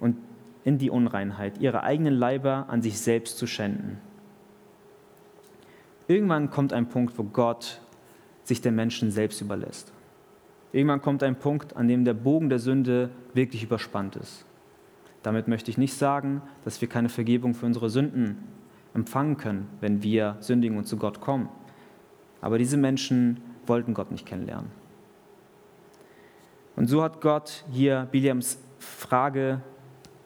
[0.00, 0.16] und
[0.64, 3.98] in die Unreinheit, ihre eigenen Leiber an sich selbst zu schänden.
[6.08, 7.80] Irgendwann kommt ein Punkt, wo Gott
[8.44, 9.92] sich den Menschen selbst überlässt.
[10.72, 14.46] Irgendwann kommt ein Punkt, an dem der Bogen der Sünde wirklich überspannt ist.
[15.22, 18.38] Damit möchte ich nicht sagen, dass wir keine Vergebung für unsere Sünden
[18.94, 21.48] empfangen können, wenn wir sündigen und zu Gott kommen.
[22.40, 24.70] Aber diese Menschen wollten Gott nicht kennenlernen.
[26.74, 29.60] Und so hat Gott hier Biliams Frage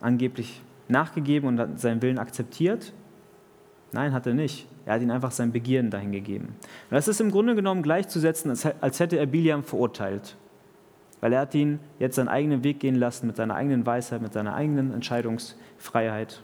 [0.01, 2.93] angeblich nachgegeben und seinen Willen akzeptiert.
[3.93, 4.67] Nein, hat er nicht.
[4.85, 6.55] Er hat ihn einfach sein Begierden dahin gegeben.
[6.91, 10.37] Und das ist im Grunde genommen gleichzusetzen, als hätte er Biliam verurteilt.
[11.21, 14.33] Weil er hat ihn jetzt seinen eigenen Weg gehen lassen, mit seiner eigenen Weisheit, mit
[14.33, 16.43] seiner eigenen Entscheidungsfreiheit.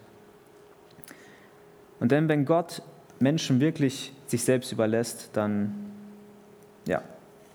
[2.01, 2.83] Und denn wenn Gott
[3.21, 5.75] Menschen wirklich sich selbst überlässt, dann,
[6.89, 7.03] ja,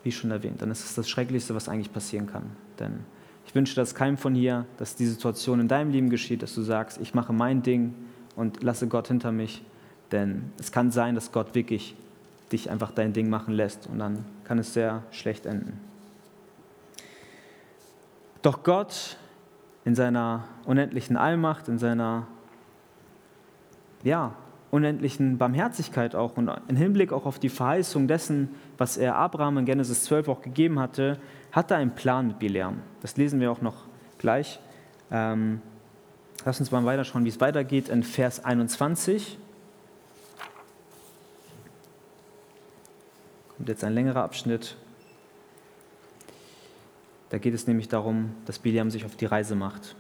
[0.04, 2.44] wie schon erwähnt, dann ist es das Schrecklichste, was eigentlich passieren kann.
[2.80, 3.00] Denn
[3.46, 6.62] ich wünsche das keinem von hier, dass die Situation in deinem Leben geschieht, dass du
[6.62, 7.94] sagst, ich mache mein Ding
[8.38, 9.64] und lasse Gott hinter mich
[10.12, 11.96] denn es kann sein, dass Gott wirklich
[12.52, 15.80] dich einfach dein Ding machen lässt und dann kann es sehr schlecht enden.
[18.42, 19.18] Doch Gott
[19.84, 22.28] in seiner unendlichen Allmacht, in seiner
[24.04, 24.34] ja,
[24.72, 29.66] unendlichen Barmherzigkeit auch und im Hinblick auch auf die Verheißung dessen, was er Abraham in
[29.66, 31.18] Genesis 12 auch gegeben hatte,
[31.52, 32.80] hatte einen Plan mit Bileam.
[33.02, 33.86] Das lesen wir auch noch
[34.18, 34.60] gleich.
[35.10, 35.62] Ähm,
[36.46, 39.38] lass uns mal weiterschauen, wie es weitergeht in Vers 21.
[43.58, 44.76] kommt jetzt ein längerer Abschnitt.
[47.30, 49.96] Da geht es nämlich darum, dass Biliam sich auf die Reise macht.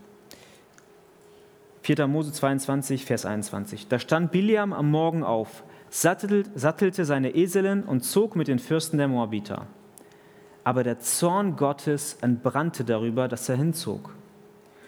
[1.81, 2.07] 4.
[2.07, 3.87] Mose 22, Vers 21.
[3.87, 9.07] Da stand Biliam am Morgen auf, sattelte seine Eselin und zog mit den Fürsten der
[9.07, 9.67] Moabiter.
[10.63, 14.13] Aber der Zorn Gottes entbrannte darüber, dass er hinzog.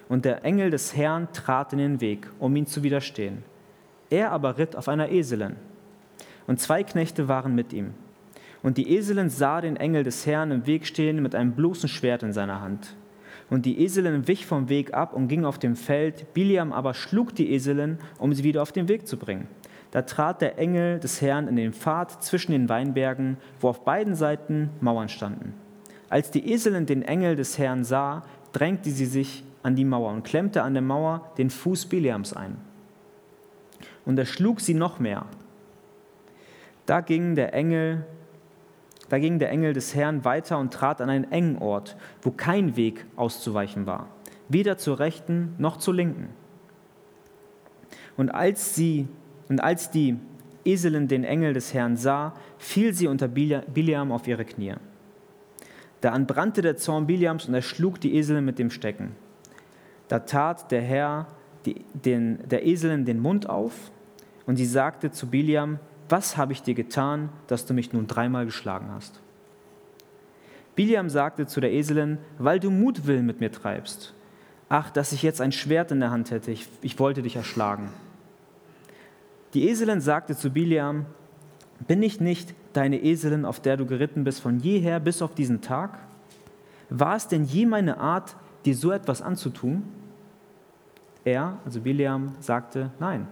[0.10, 3.44] Und der Engel des Herrn trat in den Weg, um ihn zu widerstehen.
[4.10, 5.56] Er aber ritt auf einer Eselin.
[6.48, 7.94] Und zwei Knechte waren mit ihm.
[8.62, 12.24] Und die Eselin sah den Engel des Herrn im Weg stehen mit einem bloßen Schwert
[12.24, 12.96] in seiner Hand.
[13.50, 16.34] Und die Eselin wich vom Weg ab und ging auf dem Feld.
[16.34, 19.48] Biliam aber schlug die Eselin, um sie wieder auf den Weg zu bringen.
[19.92, 24.14] Da trat der Engel des Herrn in den Pfad zwischen den Weinbergen, wo auf beiden
[24.14, 25.54] Seiten Mauern standen.
[26.10, 30.24] Als die Eselin den Engel des Herrn sah, drängte sie sich an die Mauer und
[30.24, 32.58] klemmte an der Mauer den Fuß Biliams ein.
[34.06, 35.26] Und er schlug sie noch mehr.
[36.86, 38.06] Da ging der Engel
[39.10, 42.76] da ging der Engel des Herrn weiter und trat an einen engen Ort, wo kein
[42.76, 44.08] Weg auszuweichen war,
[44.48, 46.30] weder zur rechten noch zur linken.
[48.16, 49.08] Und als sie
[49.50, 50.18] und als die
[50.64, 54.76] Eselin den Engel des Herrn sah, fiel sie unter Biliam auf ihre Knie.
[56.02, 59.16] Da entbrannte der Zorn Biliams und er schlug die Eselin mit dem Stecken.
[60.08, 61.28] Da tat der Herr
[61.66, 63.92] die, den, der Eselin den Mund auf
[64.46, 68.46] und sie sagte zu Biliam, was habe ich dir getan, dass du mich nun dreimal
[68.46, 69.20] geschlagen hast?
[70.76, 74.14] Biliam sagte zu der Eselin, weil du Mutwillen mit mir treibst.
[74.70, 77.90] Ach, dass ich jetzt ein Schwert in der Hand hätte, ich, ich wollte dich erschlagen.
[79.54, 81.06] Die Eselin sagte zu Biliam,
[81.88, 85.62] bin ich nicht deine Eselin, auf der du geritten bist, von jeher bis auf diesen
[85.62, 86.00] Tag?
[86.90, 89.84] War es denn je meine Art, dir so etwas anzutun?
[91.26, 93.28] Er, also Biliam, sagte, nein.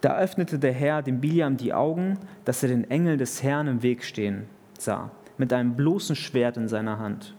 [0.00, 3.82] Da öffnete der Herr dem Biliam die Augen, dass er den Engel des Herrn im
[3.82, 4.46] Weg stehen
[4.80, 7.34] sah, mit einem bloßen Schwert in seiner Hand.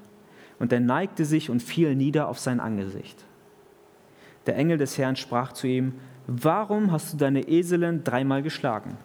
[0.60, 3.24] Und er neigte sich und fiel nieder auf sein Angesicht.
[4.46, 5.94] Der Engel des Herrn sprach zu ihm,
[6.26, 8.98] Warum hast du deine Eselin dreimal geschlagen?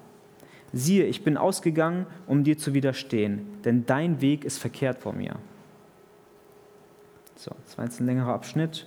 [0.72, 5.36] Siehe, ich bin ausgegangen, um dir zu widerstehen, denn dein Weg ist verkehrt vor mir.
[7.36, 8.86] So, das war jetzt ein längerer Abschnitt.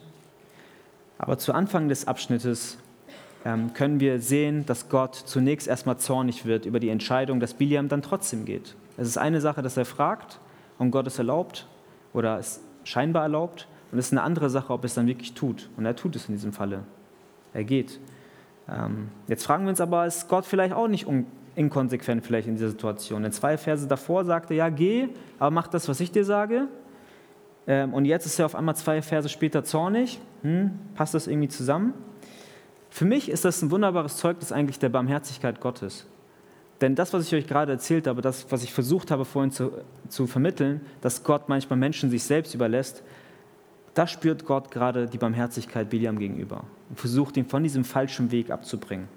[1.18, 2.78] Aber zu Anfang des Abschnittes
[3.74, 8.02] können wir sehen, dass Gott zunächst erstmal zornig wird über die Entscheidung, dass Biliam dann
[8.02, 8.76] trotzdem geht.
[8.98, 10.40] Es ist eine Sache, dass er fragt
[10.80, 11.68] und Gott es erlaubt
[12.14, 15.70] oder es scheinbar erlaubt und es ist eine andere Sache, ob es dann wirklich tut.
[15.78, 16.84] Und er tut es in diesem Falle.
[17.54, 18.00] er geht.
[18.68, 21.08] Ähm, jetzt fragen wir uns aber, ist Gott vielleicht auch nicht
[21.56, 23.24] inkonsequent vielleicht in dieser Situation?
[23.24, 26.68] In zwei Verse davor sagte er, ja, geh, aber mach das, was ich dir sage.
[27.68, 30.20] Ähm, und jetzt ist er auf einmal zwei Verse später zornig.
[30.42, 31.94] Hm, passt das irgendwie zusammen?
[32.96, 36.06] Für mich ist das ein wunderbares Zeugnis eigentlich der Barmherzigkeit Gottes.
[36.80, 39.74] Denn das, was ich euch gerade erzählt habe, das, was ich versucht habe vorhin zu,
[40.08, 43.04] zu vermitteln, dass Gott manchmal Menschen sich selbst überlässt,
[43.96, 48.50] da spürt Gott gerade die Barmherzigkeit Biliam gegenüber und versucht ihn von diesem falschen Weg
[48.50, 49.10] abzubringen.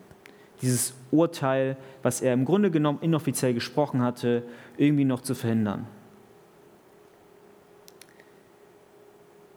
[0.60, 4.42] Dieses Urteil, was er im Grunde genommen inoffiziell gesprochen hatte,
[4.76, 5.86] irgendwie noch zu verhindern.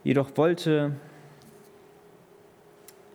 [0.04, 0.92] Jedoch wollte,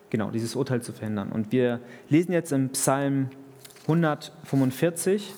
[0.09, 1.31] genau, dieses Urteil zu verhindern.
[1.31, 1.79] Und wir
[2.09, 3.29] lesen jetzt im Psalm
[3.83, 5.33] 145,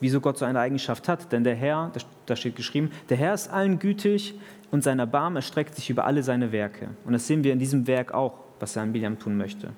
[0.00, 1.32] wieso Gott so eine Eigenschaft hat.
[1.32, 1.90] Denn der Herr,
[2.26, 4.38] da steht geschrieben, der Herr ist allen gütig
[4.70, 6.88] und sein Erbarmen erstreckt sich über alle seine Werke.
[7.04, 9.70] Und das sehen wir in diesem Werk auch, was er an Biliam tun möchte.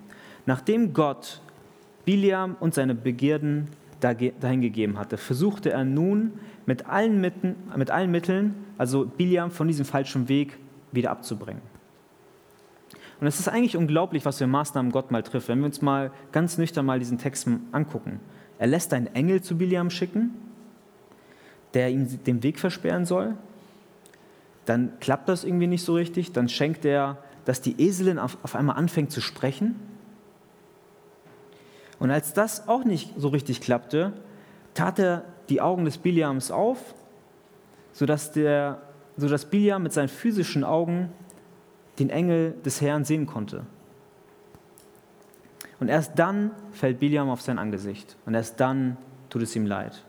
[0.46, 1.40] Nachdem Gott
[2.04, 3.68] Biliam und seine Begierden
[4.00, 6.32] dahin gegeben hatte, versuchte er nun
[6.66, 10.56] mit allen, Mitteln, mit allen Mitteln, also Biliam von diesem falschen Weg
[10.92, 11.60] wieder abzubringen.
[13.20, 15.48] Und es ist eigentlich unglaublich, was für Maßnahmen Gott mal trifft.
[15.48, 18.20] Wenn wir uns mal ganz nüchtern mal diesen Text angucken.
[18.58, 20.34] Er lässt einen Engel zu Biliam schicken,
[21.74, 23.34] der ihm den Weg versperren soll.
[24.66, 26.32] Dann klappt das irgendwie nicht so richtig.
[26.32, 29.76] Dann schenkt er, dass die Eselin auf, auf einmal anfängt zu sprechen.
[31.98, 34.12] Und als das auch nicht so richtig klappte,
[34.74, 36.94] tat er die Augen des Biliams auf,
[37.92, 38.80] sodass, der,
[39.16, 41.10] sodass Biliam mit seinen physischen Augen
[41.98, 43.66] den Engel des Herrn sehen konnte.
[45.80, 48.96] Und erst dann fällt Biliam auf sein Angesicht und erst dann
[49.30, 50.04] tut es ihm leid.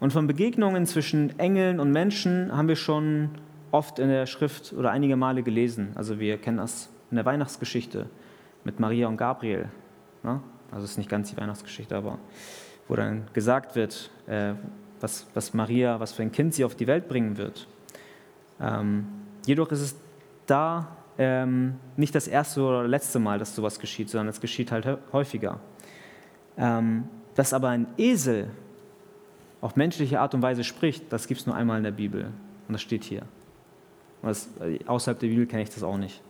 [0.00, 3.30] Und von Begegnungen zwischen Engeln und Menschen haben wir schon
[3.70, 5.92] oft in der Schrift oder einige Male gelesen.
[5.94, 8.06] Also wir kennen das in der Weihnachtsgeschichte
[8.64, 9.68] mit Maria und Gabriel.
[10.22, 10.40] Ne?
[10.70, 12.18] Also es ist nicht ganz die Weihnachtsgeschichte, aber
[12.88, 14.54] wo dann gesagt wird, äh,
[15.00, 17.68] was, Maria, was für ein Kind sie auf die Welt bringen wird.
[18.60, 19.06] Ähm,
[19.46, 19.96] jedoch ist es
[20.46, 24.98] da ähm, nicht das erste oder letzte Mal, dass sowas geschieht, sondern es geschieht halt
[25.12, 25.60] häufiger.
[26.56, 27.04] Ähm,
[27.34, 28.50] dass aber ein Esel
[29.60, 32.26] auf menschliche Art und Weise spricht, das gibt es nur einmal in der Bibel.
[32.68, 33.22] Und das steht hier.
[34.22, 36.22] Das, äh, außerhalb der Bibel kenne ich das auch nicht.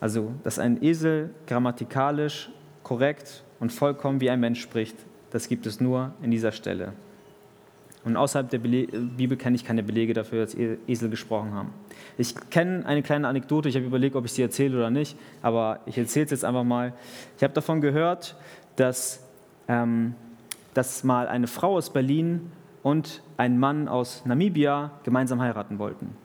[0.00, 2.50] Also, dass ein Esel grammatikalisch
[2.82, 4.96] korrekt und vollkommen wie ein Mensch spricht,
[5.30, 6.92] das gibt es nur in dieser Stelle.
[8.06, 11.72] Und außerhalb der Bibel kenne ich keine Belege dafür, dass Esel gesprochen haben.
[12.16, 15.80] Ich kenne eine kleine Anekdote, ich habe überlegt, ob ich sie erzähle oder nicht, aber
[15.86, 16.92] ich erzähle es jetzt einfach mal.
[17.36, 18.36] Ich habe davon gehört,
[18.76, 19.26] dass,
[19.66, 20.14] ähm,
[20.72, 22.52] dass mal eine Frau aus Berlin
[22.84, 26.16] und ein Mann aus Namibia gemeinsam heiraten wollten.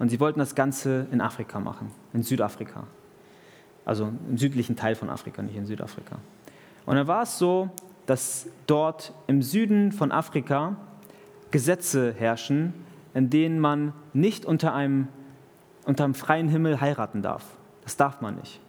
[0.00, 2.82] Und sie wollten das Ganze in Afrika machen, in Südafrika.
[3.84, 6.16] Also im südlichen Teil von Afrika, nicht in Südafrika.
[6.84, 7.70] Und dann war es so,
[8.06, 10.76] dass dort im Süden von Afrika
[11.50, 12.74] Gesetze herrschen,
[13.14, 15.08] in denen man nicht unter einem,
[15.84, 17.44] unter einem freien Himmel heiraten darf.
[17.82, 18.60] Das darf man nicht.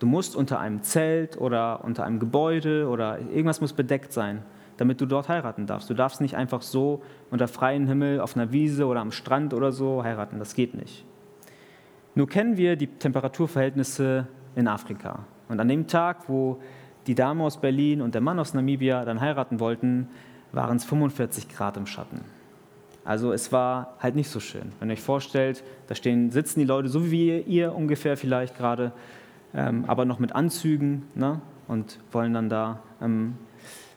[0.00, 4.42] Du musst unter einem Zelt oder unter einem Gebäude oder irgendwas muss bedeckt sein,
[4.78, 5.90] damit du dort heiraten darfst.
[5.90, 9.72] Du darfst nicht einfach so unter freiem Himmel auf einer Wiese oder am Strand oder
[9.72, 10.38] so heiraten.
[10.38, 11.04] Das geht nicht.
[12.14, 15.26] Nur kennen wir die Temperaturverhältnisse in Afrika.
[15.48, 16.60] Und an dem Tag, wo
[17.06, 20.08] die Dame aus Berlin und der Mann aus Namibia dann heiraten wollten,
[20.52, 22.20] waren es 45 Grad im Schatten.
[23.04, 24.72] Also es war halt nicht so schön.
[24.78, 28.92] Wenn ihr euch vorstellt, da stehen, sitzen die Leute so wie ihr ungefähr vielleicht gerade,
[29.54, 31.40] ähm, aber noch mit Anzügen ne?
[31.66, 33.36] und wollen dann da ähm,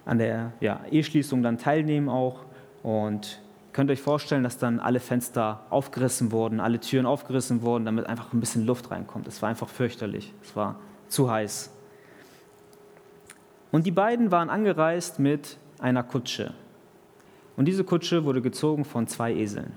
[0.06, 2.45] an der ja, Eheschließung dann teilnehmen auch.
[2.82, 3.41] Und
[3.72, 8.34] könnt euch vorstellen, dass dann alle Fenster aufgerissen wurden, alle Türen aufgerissen wurden, damit einfach
[8.34, 9.28] ein bisschen Luft reinkommt.
[9.28, 10.34] Es war einfach fürchterlich.
[10.43, 11.72] Es war zu heiß.
[13.72, 16.53] Und die beiden waren angereist mit einer Kutsche.
[17.57, 19.73] Und diese Kutsche wurde gezogen von zwei Eseln.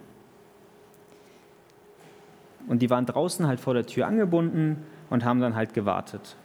[2.68, 6.36] Und die waren draußen halt vor der Tür angebunden und haben dann halt gewartet.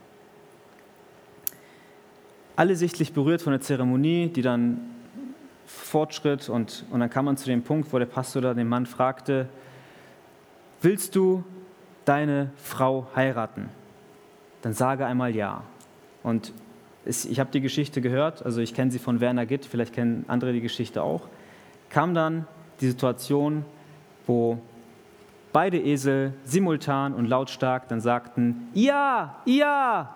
[2.56, 4.82] Alle sichtlich berührt von der Zeremonie, die dann
[5.66, 8.86] fortschritt und, und dann kam man zu dem Punkt, wo der Pastor da den Mann
[8.86, 9.48] fragte,
[10.82, 11.44] willst du
[12.04, 13.70] deine Frau heiraten?
[14.64, 15.64] Dann sage einmal ja.
[16.24, 16.54] Und
[17.06, 20.54] ich habe die Geschichte gehört, also ich kenne sie von Werner Gitt, vielleicht kennen andere
[20.54, 21.28] die Geschichte auch,
[21.90, 22.46] kam dann
[22.80, 23.66] die Situation,
[24.28, 24.60] wo
[25.52, 30.16] beide Esel simultan und lautstark dann sagten, ja, ja.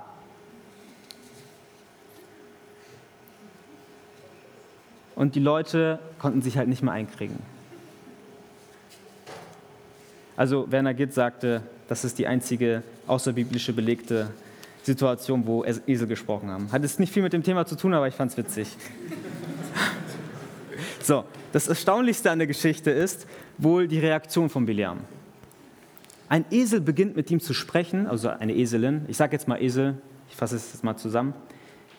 [5.16, 7.40] Und die Leute konnten sich halt nicht mehr einkriegen.
[10.36, 14.32] Also Werner Gitt sagte, das ist die einzige außerbiblische belegte
[14.86, 16.72] Situation, wo Esel gesprochen haben.
[16.72, 18.68] Hat es nicht viel mit dem Thema zu tun, aber ich fand es witzig.
[21.02, 23.26] so, das Erstaunlichste an der Geschichte ist
[23.58, 25.00] wohl die Reaktion von Biliam.
[26.30, 29.98] Ein Esel beginnt mit ihm zu sprechen, also eine Eselin, ich sage jetzt mal Esel,
[30.30, 31.34] ich fasse es jetzt mal zusammen.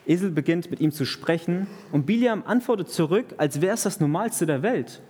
[0.05, 4.45] Esel beginnt mit ihm zu sprechen und Biliam antwortet zurück, als wäre es das Normalste
[4.45, 5.01] der Welt.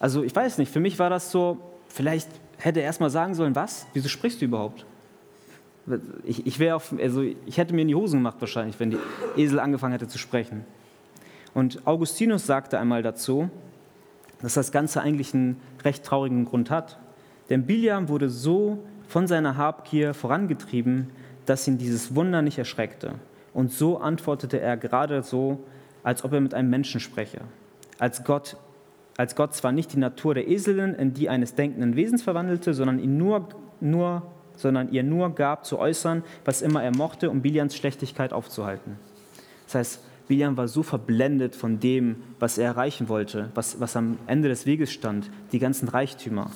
[0.00, 2.28] Also ich weiß nicht, für mich war das so, vielleicht
[2.60, 3.86] hätte er erst mal sagen sollen, was?
[3.92, 4.86] Wieso sprichst du überhaupt?
[6.24, 8.98] Ich, ich, auf, also ich hätte mir in die Hosen gemacht wahrscheinlich, wenn die
[9.36, 10.64] Esel angefangen hätte zu sprechen.
[11.54, 13.50] Und Augustinus sagte einmal dazu,
[14.42, 16.98] dass das Ganze eigentlich einen recht traurigen Grund hat.
[17.48, 21.10] Denn Biliam wurde so von seiner Habgier vorangetrieben,
[21.46, 23.14] dass ihn dieses Wunder nicht erschreckte.
[23.52, 25.58] Und so antwortete er gerade so,
[26.02, 27.40] als ob er mit einem Menschen spreche,
[27.98, 28.56] als Gott
[29.20, 32.98] als Gott zwar nicht die Natur der Eselin in die eines denkenden Wesens verwandelte, sondern,
[32.98, 34.22] ihn nur, nur,
[34.56, 38.96] sondern ihr nur gab zu äußern, was immer er mochte, um Bilians Schlechtigkeit aufzuhalten.
[39.66, 44.16] Das heißt, Bilian war so verblendet von dem, was er erreichen wollte, was, was am
[44.26, 46.50] Ende des Weges stand, die ganzen Reichtümer.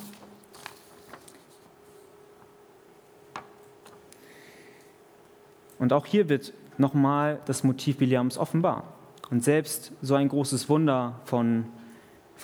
[5.79, 8.85] Und auch hier wird nochmal das Motiv Biliams offenbar.
[9.29, 11.67] Und selbst so ein großes Wunder von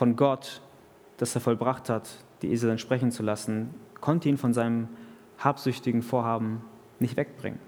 [0.00, 0.62] von Gott,
[1.18, 2.08] das er vollbracht hat,
[2.40, 4.88] die Esel sprechen zu lassen, konnte ihn von seinem
[5.36, 6.64] habsüchtigen Vorhaben
[7.00, 7.58] nicht wegbringen.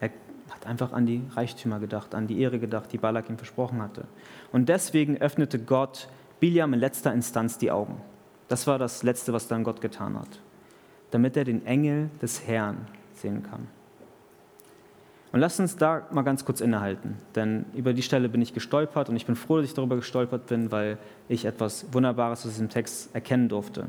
[0.00, 0.10] Er
[0.50, 4.08] hat einfach an die Reichtümer gedacht, an die Ehre gedacht, die Balak ihm versprochen hatte.
[4.50, 6.08] Und deswegen öffnete Gott
[6.40, 8.00] Biliam in letzter Instanz die Augen.
[8.48, 10.40] Das war das Letzte, was dann Gott getan hat,
[11.12, 13.68] damit er den Engel des Herrn sehen kann.
[15.30, 19.10] Und lasst uns da mal ganz kurz innehalten, denn über die Stelle bin ich gestolpert
[19.10, 20.96] und ich bin froh, dass ich darüber gestolpert bin, weil
[21.28, 23.86] ich etwas Wunderbares aus diesem Text erkennen durfte.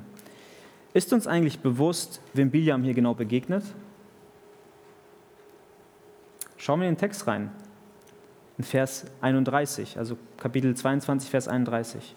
[0.93, 3.63] Ist uns eigentlich bewusst, wem Biliam hier genau begegnet?
[6.57, 7.51] Schauen wir in den Text rein,
[8.57, 12.15] in Vers 31, also Kapitel 22, Vers 31.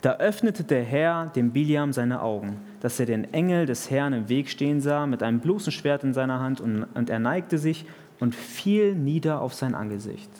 [0.00, 4.28] Da öffnete der Herr dem Biliam seine Augen, dass er den Engel des Herrn im
[4.28, 7.84] Weg stehen sah, mit einem bloßen Schwert in seiner Hand, und, und er neigte sich
[8.20, 10.30] und fiel nieder auf sein Angesicht.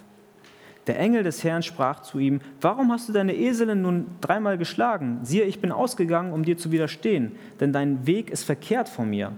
[0.87, 5.19] Der Engel des Herrn sprach zu ihm, warum hast du deine Eselin nun dreimal geschlagen?
[5.23, 9.33] Siehe, ich bin ausgegangen, um dir zu widerstehen, denn dein Weg ist verkehrt von mir.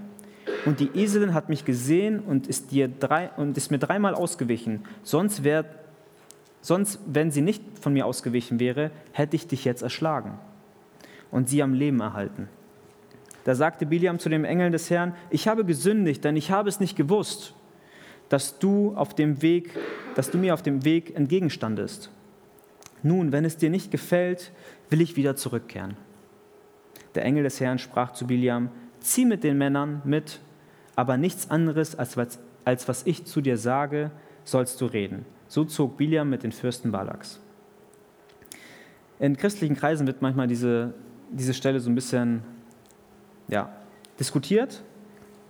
[0.65, 4.85] Und die Eselin hat mich gesehen und ist, dir drei, und ist mir dreimal ausgewichen,
[5.03, 5.65] sonst wäre
[6.61, 10.39] Sonst, wenn sie nicht von mir ausgewichen wäre, hätte ich dich jetzt erschlagen
[11.31, 12.49] und sie am Leben erhalten.
[13.45, 16.81] Da sagte Biliam zu dem Engel des Herrn, ich habe gesündigt, denn ich habe es
[16.81, 17.55] nicht gewusst,
[18.29, 19.71] dass du, auf dem Weg,
[20.15, 22.11] dass du mir auf dem Weg entgegenstandest.
[23.03, 24.53] Nun, wenn es dir nicht gefällt,
[24.91, 25.97] will ich wieder zurückkehren.
[27.15, 28.69] Der Engel des Herrn sprach zu Biliam,
[29.01, 30.41] zieh mit den Männern mit,
[30.95, 34.11] aber nichts anderes, als was, als was ich zu dir sage,
[34.45, 35.25] sollst du reden.
[35.51, 37.41] So zog Biliam mit den Fürsten Balaks.
[39.19, 40.95] In christlichen Kreisen wird manchmal diese,
[41.33, 42.45] diese Stelle so ein bisschen
[43.49, 43.69] ja,
[44.21, 44.85] diskutiert,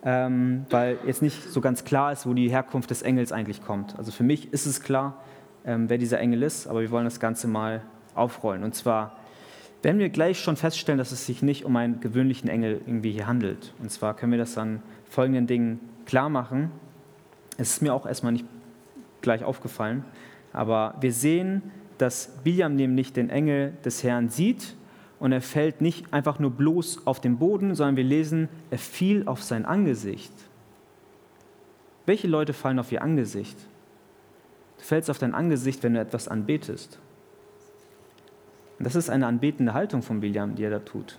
[0.02, 3.98] ähm, weil jetzt nicht so ganz klar ist, wo die Herkunft des Engels eigentlich kommt.
[3.98, 5.22] Also für mich ist es klar,
[5.66, 7.82] ähm, wer dieser Engel ist, aber wir wollen das Ganze mal
[8.14, 8.64] aufrollen.
[8.64, 9.18] Und zwar
[9.82, 13.26] werden wir gleich schon feststellen, dass es sich nicht um einen gewöhnlichen Engel irgendwie hier
[13.26, 13.74] handelt.
[13.78, 16.70] Und zwar können wir das an folgenden Dingen klar machen.
[17.58, 18.46] Es ist mir auch erstmal nicht
[19.22, 20.04] gleich aufgefallen.
[20.52, 21.62] Aber wir sehen,
[21.98, 24.74] dass Biliam nämlich den Engel des Herrn sieht
[25.18, 29.26] und er fällt nicht einfach nur bloß auf den Boden, sondern wir lesen, er fiel
[29.26, 30.32] auf sein Angesicht.
[32.06, 33.58] Welche Leute fallen auf ihr Angesicht?
[34.78, 36.98] Du fällst auf dein Angesicht, wenn du etwas anbetest.
[38.78, 41.18] Und das ist eine anbetende Haltung von Biliam, die er da tut.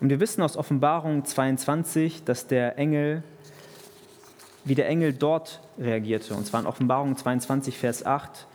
[0.00, 3.22] Und wir wissen aus Offenbarung 22, dass der Engel
[4.64, 6.34] wie der Engel dort reagierte.
[6.34, 8.46] Und zwar in Offenbarung 22, Vers 8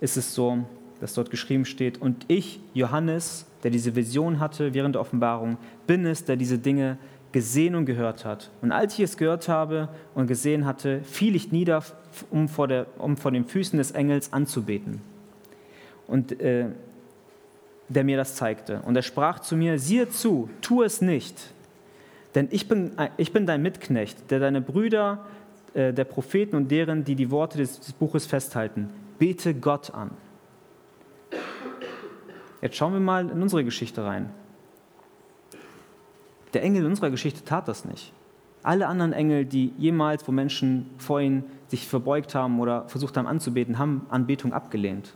[0.00, 0.58] ist es so,
[1.00, 6.06] dass dort geschrieben steht, und ich, Johannes, der diese Vision hatte während der Offenbarung, bin
[6.06, 6.98] es, der diese Dinge
[7.32, 8.50] gesehen und gehört hat.
[8.62, 11.82] Und als ich es gehört habe und gesehen hatte, fiel ich nieder,
[12.30, 15.00] um vor, der, um vor den Füßen des Engels anzubeten.
[16.06, 16.66] Und äh,
[17.88, 18.80] der mir das zeigte.
[18.84, 21.34] Und er sprach zu mir, siehe zu, tu es nicht,
[22.34, 25.33] denn ich bin, ich bin dein Mitknecht, der deine Brüder äh,
[25.74, 28.90] der Propheten und deren, die die Worte des, des Buches festhalten.
[29.18, 30.10] Bete Gott an.
[32.62, 34.30] Jetzt schauen wir mal in unsere Geschichte rein.
[36.54, 38.12] Der Engel in unserer Geschichte tat das nicht.
[38.62, 43.26] Alle anderen Engel, die jemals, wo Menschen vor ihnen sich verbeugt haben oder versucht haben
[43.26, 45.14] anzubeten, haben Anbetung abgelehnt.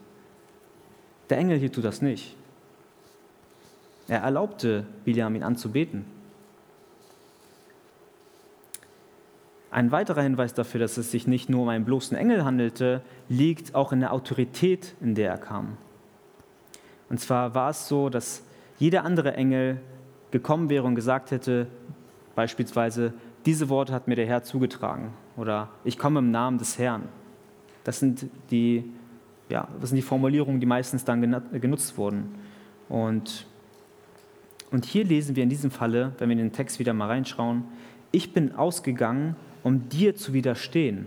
[1.31, 2.37] Der Engel hier tut das nicht.
[4.09, 6.05] Er erlaubte Biliam, ihn anzubeten.
[9.71, 13.75] Ein weiterer Hinweis dafür, dass es sich nicht nur um einen bloßen Engel handelte, liegt
[13.75, 15.77] auch in der Autorität, in der er kam.
[17.11, 18.43] Und zwar war es so, dass
[18.79, 19.81] jeder andere Engel
[20.31, 21.67] gekommen wäre und gesagt hätte,
[22.35, 23.13] beispielsweise,
[23.45, 27.05] diese Worte hat mir der Herr zugetragen oder ich komme im Namen des Herrn.
[27.85, 28.85] Das sind die,
[29.49, 31.21] ja, das sind die Formulierungen, die meistens dann
[31.53, 32.35] genutzt wurden.
[32.89, 33.47] Und,
[34.71, 37.65] und hier lesen wir in diesem Falle, wenn wir in den Text wieder mal reinschauen,
[38.11, 41.07] ich bin ausgegangen, um dir zu widerstehen.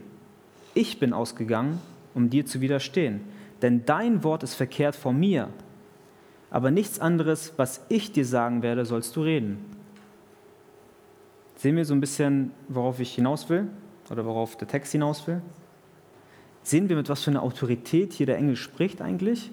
[0.74, 1.80] Ich bin ausgegangen,
[2.14, 3.22] um dir zu widerstehen.
[3.62, 5.50] Denn dein Wort ist verkehrt vor mir.
[6.50, 9.60] Aber nichts anderes, was ich dir sagen werde, sollst du reden.
[11.56, 13.68] Sehen wir so ein bisschen, worauf ich hinaus will
[14.10, 15.42] oder worauf der Text hinaus will?
[16.64, 19.52] Sehen wir, mit was für einer Autorität hier der Engel spricht eigentlich?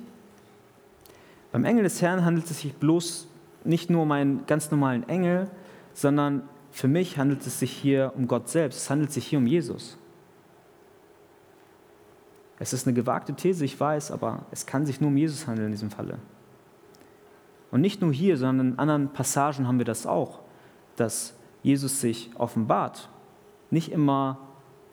[1.53, 3.29] Beim Engel des Herrn handelt es sich bloß
[3.65, 5.49] nicht nur um einen ganz normalen Engel,
[5.95, 6.43] sondern
[6.79, 8.77] für mich handelt es sich hier um Gott selbst.
[8.77, 9.99] Es handelt sich hier um Jesus.
[12.61, 15.67] Es ist eine gewagte These, ich weiß, aber es kann sich nur um Jesus handeln
[15.67, 16.19] in diesem Falle.
[17.73, 20.39] Und nicht nur hier, sondern in anderen Passagen haben wir das auch,
[20.95, 23.09] dass Jesus sich offenbart.
[23.73, 24.39] Nicht immer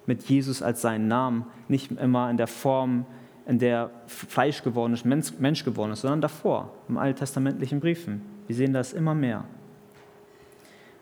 [0.07, 3.05] mit Jesus als seinen Namen, nicht immer in der Form,
[3.45, 8.23] in der Fleisch geworden ist, Mensch geworden ist, sondern davor, im alttestamentlichen Briefen.
[8.47, 9.45] Wir sehen das immer mehr.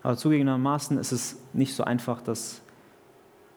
[0.03, 2.61] Aber zugegebenermaßen ist es nicht so einfach, das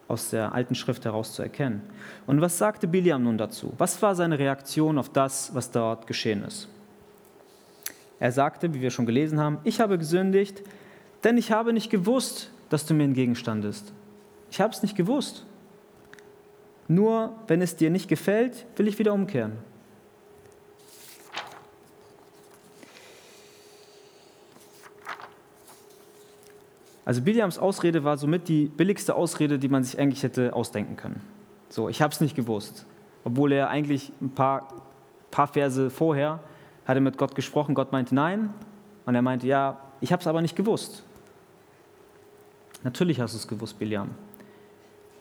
[0.07, 1.81] aus der alten Schrift heraus zu erkennen.
[2.25, 3.73] Und was sagte Biliam nun dazu?
[3.77, 6.69] Was war seine Reaktion auf das, was dort geschehen ist?
[8.19, 10.63] Er sagte, wie wir schon gelesen haben, ich habe gesündigt,
[11.23, 13.93] denn ich habe nicht gewusst, dass du mir entgegenstandest.
[14.49, 15.45] Ich habe es nicht gewusst.
[16.87, 19.53] Nur wenn es dir nicht gefällt, will ich wieder umkehren.
[27.07, 31.21] Also Biliams Ausrede war somit die billigste Ausrede, die man sich eigentlich hätte ausdenken können.
[31.69, 32.85] So, ich habe es nicht gewusst.
[33.23, 34.67] Obwohl er eigentlich ein paar,
[35.31, 36.41] paar Verse vorher
[36.85, 38.53] hatte mit Gott gesprochen, Gott meinte nein
[39.05, 41.03] und er meinte ja, ich habe es aber nicht gewusst.
[42.83, 44.09] Natürlich hast du es gewusst, Biliam.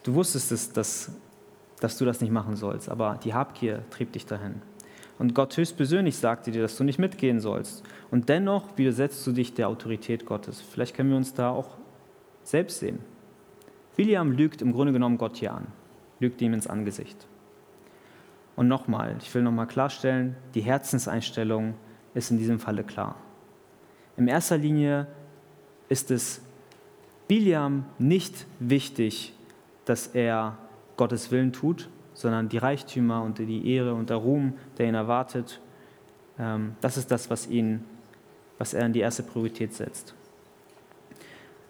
[0.02, 1.12] Du wusstest es, dass,
[1.78, 4.60] dass du das nicht machen sollst, aber die Habgier trieb dich dahin.
[5.18, 7.82] Und Gott höchstpersönlich sagte dir, dass du nicht mitgehen sollst.
[8.10, 10.60] Und dennoch widersetzt du dich der Autorität Gottes.
[10.60, 11.78] Vielleicht können wir uns da auch
[12.42, 12.98] selbst sehen.
[13.96, 15.68] William lügt im Grunde genommen Gott hier an,
[16.20, 17.26] lügt ihm ins Angesicht.
[18.56, 21.74] Und nochmal, ich will nochmal klarstellen, die Herzenseinstellung
[22.14, 23.16] ist in diesem Falle klar.
[24.16, 25.06] In erster Linie
[25.88, 26.40] ist es
[27.28, 29.34] Biliam nicht wichtig,
[29.84, 30.56] dass er
[30.96, 35.60] Gottes Willen tut, sondern die Reichtümer und die Ehre und der Ruhm, der ihn erwartet,
[36.38, 37.84] ähm, das ist das, was, ihn,
[38.56, 40.14] was er in die erste Priorität setzt.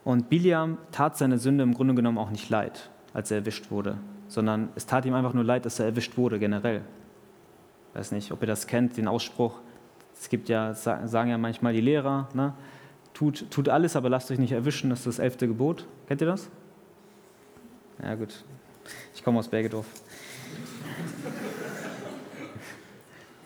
[0.05, 3.99] Und Biliam tat seine Sünde im Grunde genommen auch nicht leid, als er erwischt wurde,
[4.29, 6.83] sondern es tat ihm einfach nur leid, dass er erwischt wurde generell.
[7.91, 9.59] Ich weiß nicht, ob ihr das kennt, den Ausspruch.
[10.15, 12.55] Es gibt ja, sagen ja manchmal die Lehrer, ne?
[13.15, 15.87] tut, tut alles, aber lasst euch nicht erwischen, das ist das elfte Gebot.
[16.07, 16.49] Kennt ihr das?
[18.01, 18.45] Ja gut,
[19.13, 19.87] ich komme aus Bergedorf.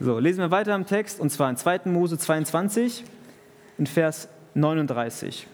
[0.02, 1.80] So, lesen wir weiter im Text, und zwar in 2.
[1.84, 3.04] Mose 22,
[3.76, 5.46] in Vers 39.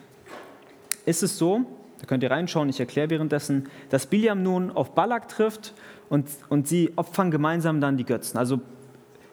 [1.05, 1.67] Ist es so,
[1.99, 5.75] da könnt ihr reinschauen, ich erkläre währenddessen, dass Biliam nun auf Balak trifft
[6.09, 8.39] und, und sie opfern gemeinsam dann die Götzen.
[8.39, 8.61] Also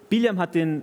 [0.10, 0.82] Biliam hat, den,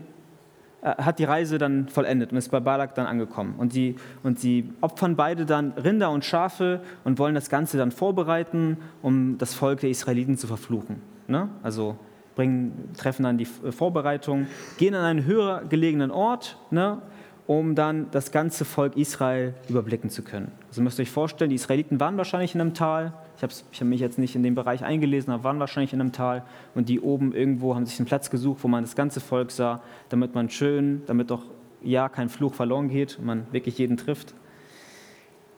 [0.82, 3.56] äh, hat die Reise dann vollendet und ist bei Balak dann angekommen.
[3.58, 7.90] Und sie, und sie opfern beide dann Rinder und Schafe und wollen das Ganze dann
[7.90, 11.09] vorbereiten, um das Volk der Israeliten zu verfluchen.
[11.30, 11.48] Ne?
[11.62, 11.96] Also
[12.34, 14.46] bringen, treffen dann die Vorbereitung,
[14.78, 17.02] gehen an einen höher gelegenen Ort, ne,
[17.46, 20.52] um dann das ganze Volk Israel überblicken zu können.
[20.68, 23.12] Also müsst ihr euch vorstellen, die Israeliten waren wahrscheinlich in einem Tal.
[23.36, 26.12] Ich habe hab mich jetzt nicht in den Bereich eingelesen, aber waren wahrscheinlich in einem
[26.12, 26.44] Tal.
[26.74, 29.82] Und die oben irgendwo haben sich einen Platz gesucht, wo man das ganze Volk sah,
[30.10, 31.44] damit man schön, damit doch
[31.82, 34.34] ja kein Fluch verloren geht man wirklich jeden trifft.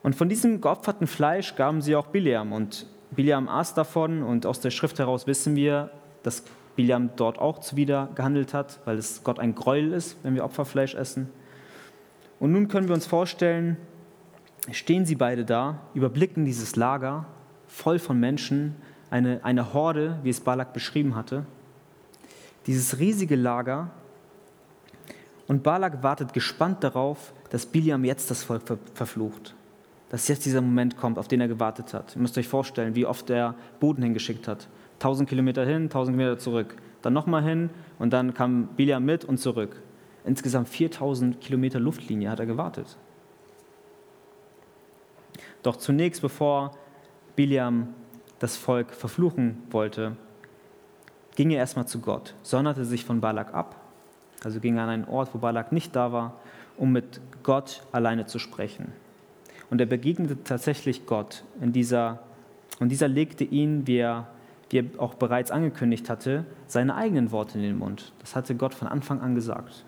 [0.02, 2.52] Und von diesem geopferten Fleisch gaben sie auch Biliam.
[2.52, 4.22] Und Biliam aß davon.
[4.22, 5.90] Und aus der Schrift heraus wissen wir,
[6.22, 6.44] dass
[6.76, 10.94] Biliam dort auch zuwider gehandelt hat, weil es Gott ein Gräuel ist, wenn wir Opferfleisch
[10.94, 11.28] essen.
[12.40, 13.76] Und nun können wir uns vorstellen,
[14.70, 17.26] stehen sie beide da, überblicken dieses Lager
[17.66, 18.76] voll von Menschen,
[19.10, 21.44] eine, eine Horde, wie es Balak beschrieben hatte.
[22.66, 23.90] Dieses riesige Lager.
[25.46, 29.54] Und Balak wartet gespannt darauf, dass Biliam jetzt das Volk ver verflucht.
[30.12, 32.14] Dass jetzt dieser Moment kommt, auf den er gewartet hat.
[32.14, 34.68] Ihr müsst euch vorstellen, wie oft er Boden hingeschickt hat.
[34.96, 36.76] 1000 Kilometer hin, 1000 Kilometer zurück.
[37.00, 39.82] dann nochmal hin und dann kam Biliam mit und zurück.
[40.24, 42.96] Insgesamt 4000 Kilometer Luftlinie hat er gewartet.
[45.62, 46.76] Doch zunächst, bevor
[47.34, 47.88] Biliam
[48.38, 50.16] das Volk verfluchen wollte,
[51.36, 53.80] ging er erstmal zu Gott, sonderte sich von Balak ab,
[54.44, 56.34] also ging an einen Ort, wo Balak nicht da war,
[56.76, 58.92] um mit Gott alleine zu sprechen.
[59.72, 62.18] Und er begegnete tatsächlich Gott in dieser,
[62.78, 64.26] und dieser legte ihn, wie er,
[64.68, 68.12] wie er auch bereits angekündigt hatte, seine eigenen Worte in den Mund.
[68.18, 69.86] Das hatte Gott von Anfang an gesagt.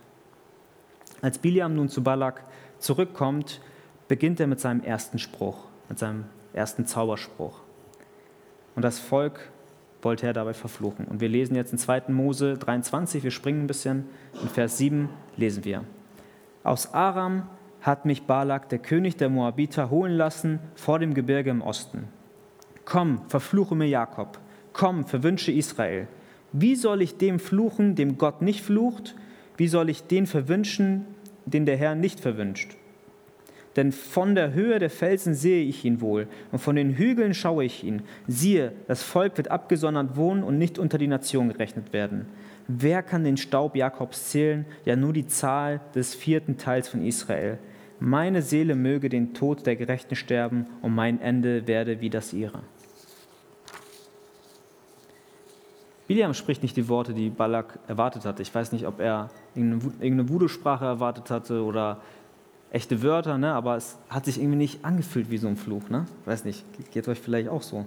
[1.20, 2.44] Als Biliam nun zu Balak
[2.78, 3.60] zurückkommt,
[4.08, 6.24] beginnt er mit seinem ersten Spruch, mit seinem
[6.54, 7.60] ersten Zauberspruch.
[8.76, 9.50] Und das Volk
[10.00, 11.04] wollte er dabei verfluchen.
[11.04, 12.04] Und wir lesen jetzt in 2.
[12.08, 14.06] Mose 23, wir springen ein bisschen,
[14.40, 15.84] in Vers 7 lesen wir.
[16.62, 17.42] Aus Aram
[17.84, 22.08] hat mich Balak, der König der Moabiter, holen lassen vor dem Gebirge im Osten.
[22.86, 24.40] Komm, verfluche mir Jakob.
[24.72, 26.08] Komm, verwünsche Israel.
[26.52, 29.14] Wie soll ich dem fluchen, dem Gott nicht flucht?
[29.58, 31.04] Wie soll ich den verwünschen,
[31.44, 32.74] den der Herr nicht verwünscht?
[33.76, 37.64] Denn von der Höhe der Felsen sehe ich ihn wohl, und von den Hügeln schaue
[37.64, 38.02] ich ihn.
[38.26, 42.26] Siehe, das Volk wird abgesondert wohnen und nicht unter die Nation gerechnet werden.
[42.66, 44.64] Wer kann den Staub Jakobs zählen?
[44.86, 47.58] Ja, nur die Zahl des vierten Teils von Israel.
[48.00, 52.60] Meine Seele möge den Tod der Gerechten sterben, und mein Ende werde wie das ihre.
[56.06, 58.42] Biliam spricht nicht die Worte, die Balak erwartet hatte.
[58.42, 62.00] Ich weiß nicht, ob er irgendeine Voodoo-Sprache erwartet hatte oder
[62.70, 63.54] echte Wörter, ne?
[63.54, 65.88] aber es hat sich irgendwie nicht angefühlt wie so ein Fluch.
[65.88, 66.04] Ne?
[66.26, 67.86] Weiß nicht, geht euch vielleicht auch so.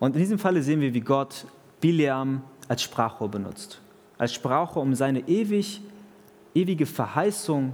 [0.00, 1.46] Und in diesem Falle sehen wir, wie Gott
[1.80, 3.80] Biliam als Sprachrohr benutzt.
[4.18, 5.82] Als Sprachrohr, um seine ewig,
[6.54, 7.72] ewige Verheißung,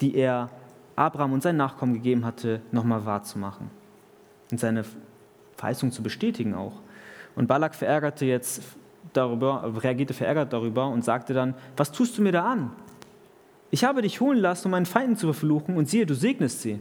[0.00, 0.50] die er
[0.96, 3.70] Abraham und seinen Nachkommen gegeben hatte, nochmal wahrzumachen.
[4.50, 4.84] Und seine
[5.56, 6.80] Verheißung zu bestätigen auch.
[7.36, 8.62] Und Balak verärgerte jetzt
[9.12, 12.72] darüber, reagierte verärgert darüber und sagte dann, was tust du mir da an?
[13.70, 16.80] Ich habe dich holen lassen, um meinen Feinden zu verfluchen, und siehe, du segnest sie.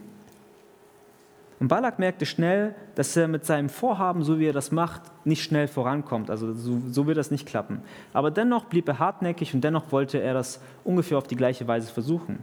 [1.60, 5.44] Und Balak merkte schnell, dass er mit seinem Vorhaben, so wie er das macht, nicht
[5.44, 6.30] schnell vorankommt.
[6.30, 7.82] Also so, so wird das nicht klappen.
[8.14, 11.92] Aber dennoch blieb er hartnäckig und dennoch wollte er das ungefähr auf die gleiche Weise
[11.92, 12.40] versuchen.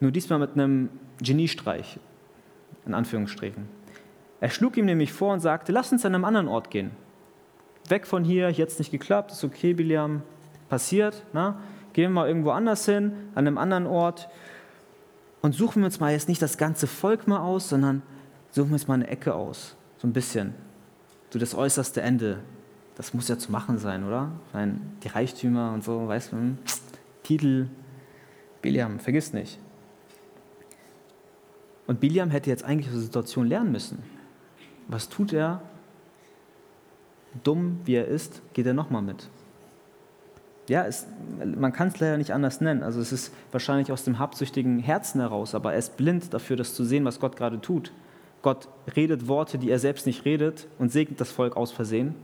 [0.00, 0.88] Nur diesmal mit einem
[1.20, 1.98] Geniestreich,
[2.86, 3.68] in Anführungsstrichen.
[4.40, 6.92] Er schlug ihm nämlich vor und sagte, lass uns an einem anderen Ort gehen.
[7.88, 10.22] Weg von hier, jetzt nicht geklappt, ist okay, Biliam,
[10.68, 11.24] passiert.
[11.32, 11.60] Na?
[11.92, 14.28] Gehen wir mal irgendwo anders hin, an einem anderen Ort
[15.42, 18.02] und suchen wir uns mal jetzt nicht das ganze Volk mal aus, sondern
[18.50, 19.76] suchen wir uns mal eine Ecke aus.
[19.98, 20.54] So ein bisschen.
[21.30, 22.40] So das äußerste Ende.
[22.94, 24.30] Das muss ja zu machen sein, oder?
[24.52, 26.58] Meine, die Reichtümer und so, weißt du, hm?
[27.22, 27.68] Titel.
[28.62, 29.58] Biliam, vergiss nicht.
[31.90, 33.98] Und Biliam hätte jetzt eigentlich aus der Situation lernen müssen.
[34.86, 35.60] Was tut er?
[37.42, 39.28] Dumm wie er ist, geht er nochmal mit
[40.70, 41.04] ja, es,
[41.44, 42.84] man kann es leider nicht anders nennen.
[42.84, 46.74] Also es ist wahrscheinlich aus dem habsüchtigen Herzen heraus, aber er ist blind dafür, das
[46.74, 47.92] zu sehen, was Gott gerade tut.
[48.42, 52.14] Gott redet Worte, die er selbst nicht redet und segnet das Volk aus Versehen.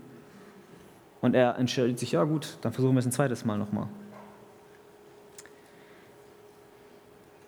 [1.20, 3.88] Und er entscheidet sich, ja gut, dann versuchen wir es ein zweites Mal nochmal.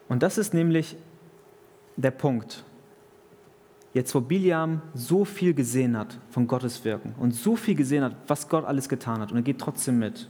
[0.09, 0.97] Und das ist nämlich
[1.99, 2.65] der Punkt.
[3.93, 8.15] Jetzt, wo Biliam so viel gesehen hat von Gottes Wirken und so viel gesehen hat,
[8.29, 10.29] was Gott alles getan hat, und er geht trotzdem mit.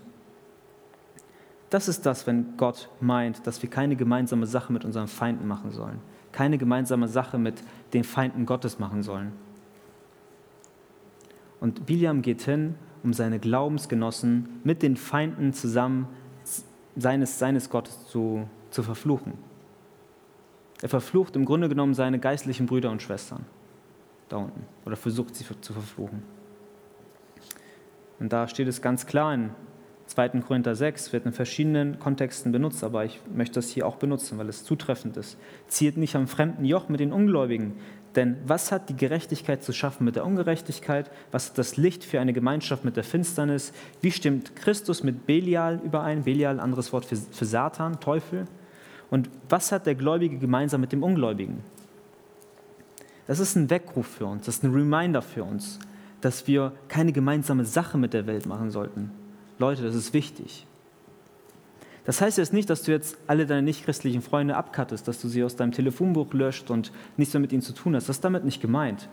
[1.70, 5.70] Das ist das, wenn Gott meint, dass wir keine gemeinsame Sache mit unseren Feinden machen
[5.70, 6.00] sollen.
[6.32, 7.62] Keine gemeinsame Sache mit
[7.92, 9.32] den Feinden Gottes machen sollen.
[11.60, 16.08] Und Biliam geht hin, um seine Glaubensgenossen mit den Feinden zusammen
[16.96, 19.34] seines, seines Gottes zu, zu verfluchen.
[20.82, 23.44] Er verflucht im Grunde genommen seine geistlichen Brüder und Schwestern
[24.28, 26.22] da unten oder versucht sie zu verfluchen.
[28.20, 29.50] Und da steht es ganz klar in
[30.06, 30.40] 2.
[30.40, 34.48] Korinther 6 wird in verschiedenen Kontexten benutzt, aber ich möchte das hier auch benutzen, weil
[34.48, 35.36] es zutreffend ist.
[35.66, 37.74] Zieht nicht am fremden Joch mit den Ungläubigen.
[38.16, 41.10] Denn was hat die Gerechtigkeit zu schaffen mit der Ungerechtigkeit?
[41.30, 43.74] Was hat das Licht für eine Gemeinschaft mit der Finsternis?
[44.00, 46.24] Wie stimmt Christus mit Belial überein?
[46.24, 48.46] Belial, anderes Wort für, für Satan, Teufel.
[49.10, 51.60] Und was hat der Gläubige gemeinsam mit dem Ungläubigen?
[53.26, 55.78] Das ist ein Weckruf für uns, das ist ein Reminder für uns,
[56.20, 59.10] dass wir keine gemeinsame Sache mit der Welt machen sollten,
[59.58, 60.66] Leute, das ist wichtig.
[62.04, 65.44] Das heißt jetzt nicht, dass du jetzt alle deine nichtchristlichen Freunde abkattest, dass du sie
[65.44, 68.08] aus deinem Telefonbuch löscht und nichts mehr mit ihnen zu tun hast.
[68.08, 69.08] Das ist damit nicht gemeint.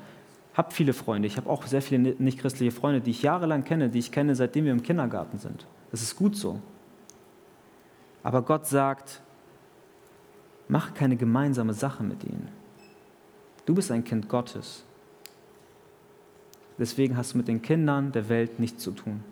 [0.53, 1.27] Hab viele Freunde.
[1.27, 4.63] Ich habe auch sehr viele nichtchristliche Freunde, die ich jahrelang kenne, die ich kenne, seitdem
[4.63, 5.65] wir im Kindergarten sind.
[5.91, 6.61] Das ist gut so.
[8.23, 9.21] Aber Gott sagt,
[10.67, 12.49] mach keine gemeinsame Sache mit ihnen.
[13.65, 14.83] Du bist ein Kind Gottes.
[16.77, 19.23] Deswegen hast du mit den Kindern der Welt nichts zu tun.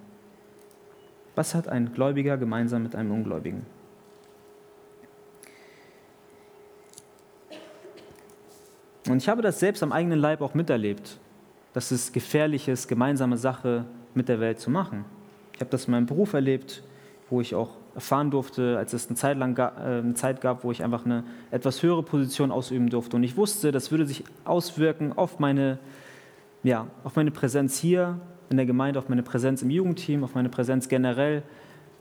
[1.35, 3.65] Was hat ein Gläubiger gemeinsam mit einem Ungläubigen?
[9.09, 11.19] Und ich habe das selbst am eigenen Leib auch miterlebt,
[11.73, 15.05] dass es gefährlich ist, gemeinsame Sache mit der Welt zu machen.
[15.53, 16.83] Ich habe das in meinem Beruf erlebt,
[17.29, 20.71] wo ich auch erfahren durfte, als es eine Zeit, lang, äh, eine Zeit gab, wo
[20.71, 23.15] ich einfach eine etwas höhere Position ausüben durfte.
[23.15, 25.79] Und ich wusste, das würde sich auswirken auf meine,
[26.63, 28.19] ja, auf meine Präsenz hier
[28.49, 31.43] in der Gemeinde, auf meine Präsenz im Jugendteam, auf meine Präsenz generell,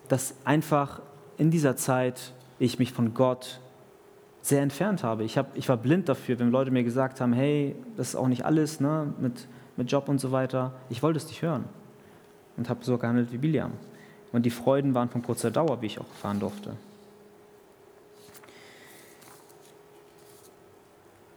[0.09, 1.03] dass einfach
[1.36, 3.61] in dieser Zeit ich mich von Gott
[4.40, 5.24] sehr entfernt habe.
[5.24, 8.28] Ich, hab, ich war blind dafür, wenn Leute mir gesagt haben, hey, das ist auch
[8.28, 10.72] nicht alles ne, mit, mit Job und so weiter.
[10.88, 11.64] Ich wollte es nicht hören
[12.57, 13.72] und habe so gehandelt wie Biliam.
[14.33, 16.76] Und die Freuden waren von kurzer Dauer, wie ich auch erfahren durfte.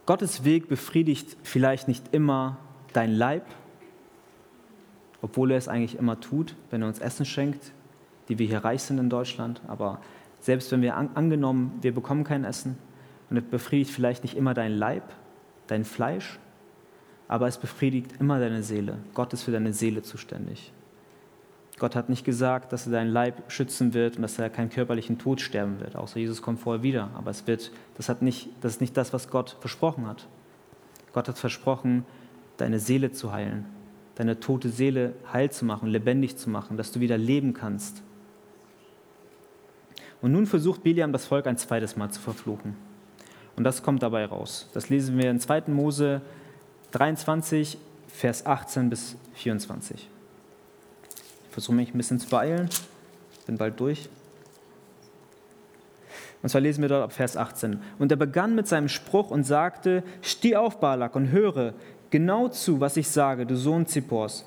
[0.06, 2.58] Gottes Weg befriedigt vielleicht nicht immer
[2.92, 3.44] dein Leib,
[5.20, 7.72] obwohl er es eigentlich immer tut, wenn er uns Essen schenkt,
[8.28, 9.60] die wir hier reich sind in Deutschland.
[9.66, 10.00] Aber
[10.40, 12.78] selbst wenn wir an, angenommen, wir bekommen kein Essen
[13.30, 15.02] und es befriedigt vielleicht nicht immer dein Leib,
[15.66, 16.38] dein Fleisch,
[17.26, 18.98] aber es befriedigt immer deine Seele.
[19.14, 20.72] Gott ist für deine Seele zuständig.
[21.78, 25.18] Gott hat nicht gesagt, dass er deinen Leib schützen wird und dass er keinen körperlichen
[25.18, 27.10] Tod sterben wird, außer Jesus kommt vorher wieder.
[27.14, 30.26] Aber es wird, das, hat nicht, das ist nicht das, was Gott versprochen hat.
[31.12, 32.06] Gott hat versprochen,
[32.56, 33.66] deine Seele zu heilen,
[34.14, 38.02] deine tote Seele heil zu machen, lebendig zu machen, dass du wieder leben kannst.
[40.22, 42.74] Und nun versucht Biliam das Volk ein zweites Mal zu verfluchen.
[43.54, 44.70] Und das kommt dabei raus.
[44.72, 45.64] Das lesen wir in 2.
[45.68, 46.22] Mose
[46.92, 47.76] 23,
[48.08, 50.08] Vers 18 bis 24
[51.56, 52.68] versuche mich ein bisschen zu beeilen,
[53.46, 54.10] bin bald durch.
[56.42, 57.80] Und zwar lesen wir dort ab Vers 18.
[57.98, 61.72] Und er begann mit seinem Spruch und sagte, steh auf, Balak, und höre
[62.10, 64.44] genau zu, was ich sage, du Sohn Zippors.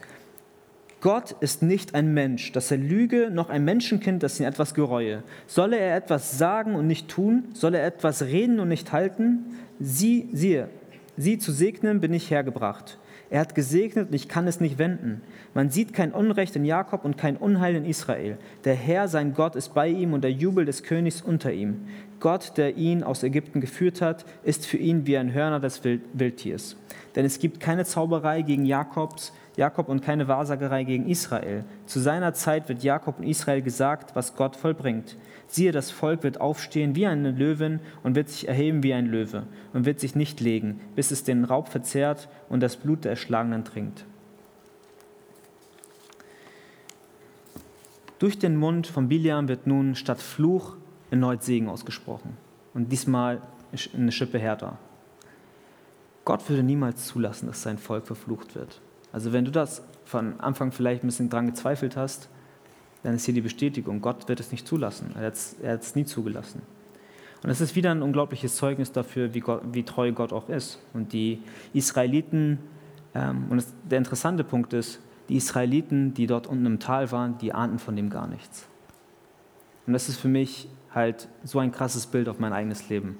[1.01, 5.23] Gott ist nicht ein Mensch, dass er lüge, noch ein Menschenkind, das ihn etwas gereue.
[5.47, 7.45] Solle er etwas sagen und nicht tun?
[7.53, 9.57] Solle er etwas reden und nicht halten?
[9.79, 10.69] Sie, siehe,
[11.17, 12.99] sie zu segnen bin ich hergebracht.
[13.31, 15.21] Er hat gesegnet und ich kann es nicht wenden.
[15.53, 18.37] Man sieht kein Unrecht in Jakob und kein Unheil in Israel.
[18.65, 21.87] Der Herr, sein Gott, ist bei ihm und der Jubel des Königs unter ihm.
[22.19, 26.75] Gott, der ihn aus Ägypten geführt hat, ist für ihn wie ein Hörner des Wildtiers.
[27.15, 31.65] Denn es gibt keine Zauberei gegen Jakobs, Jakob und keine Wahrsagerei gegen Israel.
[31.85, 35.17] Zu seiner Zeit wird Jakob und Israel gesagt, was Gott vollbringt.
[35.47, 39.43] Siehe, das Volk wird aufstehen wie eine Löwin und wird sich erheben wie ein Löwe
[39.73, 43.65] und wird sich nicht legen, bis es den Raub verzehrt und das Blut der Erschlagenen
[43.65, 44.05] trinkt.
[48.19, 50.75] Durch den Mund von Biliam wird nun statt Fluch
[51.09, 52.37] erneut Segen ausgesprochen.
[52.73, 53.41] Und diesmal
[53.93, 54.77] eine Schippe härter.
[56.25, 58.81] Gott würde niemals zulassen, dass sein Volk verflucht wird.
[59.11, 62.29] Also wenn du das von Anfang vielleicht ein bisschen dran gezweifelt hast,
[63.03, 65.11] dann ist hier die Bestätigung, Gott wird es nicht zulassen.
[65.15, 66.61] Er hat es, er hat es nie zugelassen.
[67.41, 70.79] Und es ist wieder ein unglaubliches Zeugnis dafür, wie, Gott, wie treu Gott auch ist.
[70.93, 71.41] Und die
[71.73, 72.59] Israeliten,
[73.15, 74.99] ähm, und es, der interessante Punkt ist,
[75.29, 78.67] die Israeliten, die dort unten im Tal waren, die ahnten von dem gar nichts.
[79.87, 83.17] Und das ist für mich halt so ein krasses Bild auf mein eigenes Leben.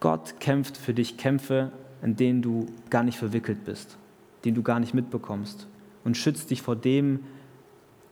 [0.00, 3.96] Gott kämpft für dich Kämpfe, in denen du gar nicht verwickelt bist,
[4.44, 5.66] den du gar nicht mitbekommst
[6.04, 7.20] und schützt dich vor dem,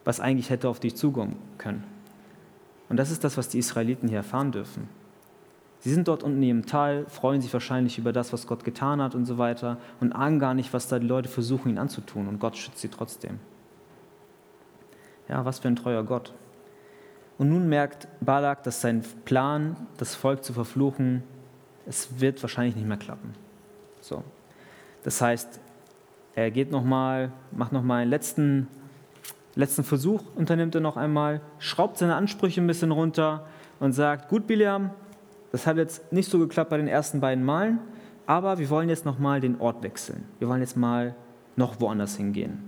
[0.03, 1.83] was eigentlich hätte auf dich zukommen können.
[2.89, 4.89] Und das ist das, was die Israeliten hier erfahren dürfen.
[5.79, 9.15] Sie sind dort unten im Tal, freuen sich wahrscheinlich über das, was Gott getan hat
[9.15, 12.27] und so weiter und ahnen gar nicht, was da die Leute versuchen, ihn anzutun.
[12.27, 13.39] Und Gott schützt sie trotzdem.
[15.27, 16.33] Ja, was für ein treuer Gott.
[17.37, 21.23] Und nun merkt Balak, dass sein Plan, das Volk zu verfluchen,
[21.85, 23.33] es wird wahrscheinlich nicht mehr klappen.
[23.99, 24.23] So.
[25.03, 25.59] Das heißt,
[26.35, 28.67] er geht nochmal, macht nochmal einen letzten
[29.55, 33.45] letzten Versuch unternimmt er noch einmal, schraubt seine Ansprüche ein bisschen runter
[33.79, 34.91] und sagt, gut Biliam,
[35.51, 37.79] das hat jetzt nicht so geklappt bei den ersten beiden Malen,
[38.25, 40.23] aber wir wollen jetzt noch mal den Ort wechseln.
[40.39, 41.15] Wir wollen jetzt mal
[41.55, 42.59] noch woanders hingehen.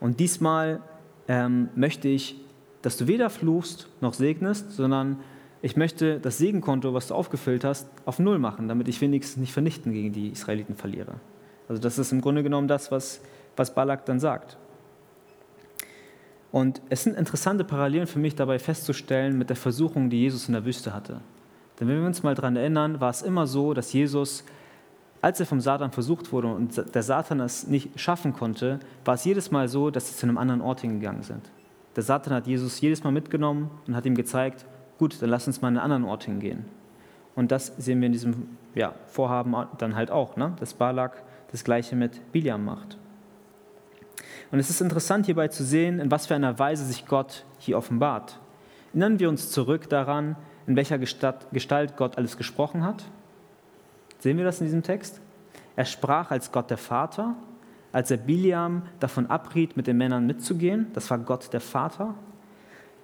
[0.00, 0.80] Und diesmal
[1.28, 2.36] ähm, möchte ich,
[2.82, 5.20] dass du weder fluchst noch segnest, sondern
[5.62, 9.52] ich möchte das Segenkonto, was du aufgefüllt hast, auf Null machen, damit ich wenigstens nicht
[9.52, 11.14] vernichten gegen die Israeliten verliere.
[11.72, 13.22] Also das ist im Grunde genommen das, was,
[13.56, 14.58] was Balak dann sagt.
[16.50, 20.52] Und es sind interessante Parallelen für mich dabei festzustellen mit der Versuchung, die Jesus in
[20.52, 21.22] der Wüste hatte.
[21.80, 24.44] Denn wenn wir uns mal daran erinnern, war es immer so, dass Jesus,
[25.22, 29.24] als er vom Satan versucht wurde und der Satan es nicht schaffen konnte, war es
[29.24, 31.50] jedes Mal so, dass sie zu einem anderen Ort hingegangen sind.
[31.96, 34.66] Der Satan hat Jesus jedes Mal mitgenommen und hat ihm gezeigt,
[34.98, 36.66] gut, dann lass uns mal an einen anderen Ort hingehen.
[37.34, 40.52] Und das sehen wir in diesem ja, Vorhaben dann halt auch, ne?
[40.60, 42.98] dass Balak das gleiche mit Biliam macht.
[44.50, 47.78] Und es ist interessant hierbei zu sehen, in was für einer Weise sich Gott hier
[47.78, 48.38] offenbart.
[48.90, 50.36] Erinnern wir uns zurück daran,
[50.66, 53.04] in welcher Gestalt Gott alles gesprochen hat?
[54.18, 55.20] Sehen wir das in diesem Text?
[55.74, 57.34] Er sprach als Gott der Vater,
[57.92, 60.88] als er Biliam davon abriet, mit den Männern mitzugehen.
[60.92, 62.14] Das war Gott der Vater.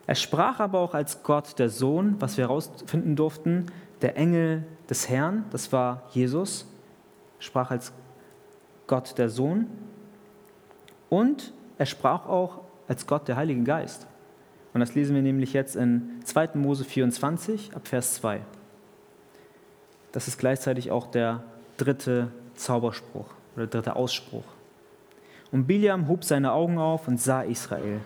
[0.07, 3.67] Er sprach aber auch als Gott der Sohn, was wir herausfinden durften,
[4.01, 6.67] der Engel des Herrn, das war Jesus,
[7.39, 7.93] sprach als
[8.89, 9.69] Gott der Sohn.
[11.09, 14.09] Und er sprach auch als Gott der Heilige Geist.
[14.75, 16.51] Und das lesen wir nämlich jetzt in 2.
[16.55, 18.41] Mose 24 ab Vers 2.
[20.13, 21.43] Das ist gleichzeitig auch der
[21.77, 23.27] dritte Zauberspruch
[23.57, 24.45] oder dritte Ausspruch.
[25.51, 28.01] Und Biliam hob seine Augen auf und sah Israel,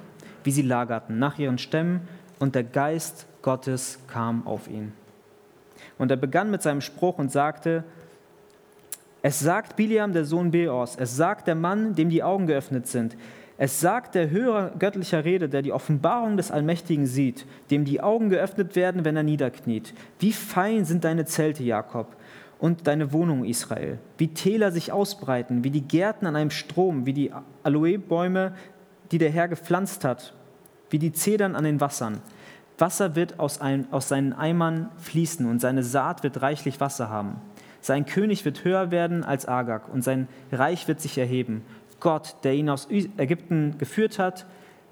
[0.45, 2.07] wie sie lagerten nach ihren Stämmen,
[2.39, 4.93] und der Geist Gottes kam auf ihn.
[5.99, 7.85] Und er begann mit seinem Spruch und sagte,
[9.23, 13.17] es sagt Biliam, der Sohn Beors, es sagt der Mann, dem die Augen geöffnet sind,
[13.57, 18.29] es sagt der Hörer göttlicher Rede, der die Offenbarung des Allmächtigen sieht, dem die Augen
[18.29, 19.95] geöffnet werden, wenn er niederkniet.
[20.19, 22.17] Wie fein sind deine Zelte, Jakob,
[22.59, 23.99] und deine Wohnung, Israel.
[24.19, 28.55] Wie Täler sich ausbreiten, wie die Gärten an einem Strom, wie die Aloebäume,
[29.13, 30.35] die der Herr gepflanzt hat,
[30.91, 32.21] wie die Zedern an den Wassern.
[32.79, 37.37] Wasser wird aus, ein, aus seinen Eimern fließen und seine Saat wird reichlich Wasser haben.
[37.83, 41.63] Sein König wird höher werden als Agag und sein Reich wird sich erheben.
[42.01, 44.47] Gott, der ihn aus Ägypten geführt hat,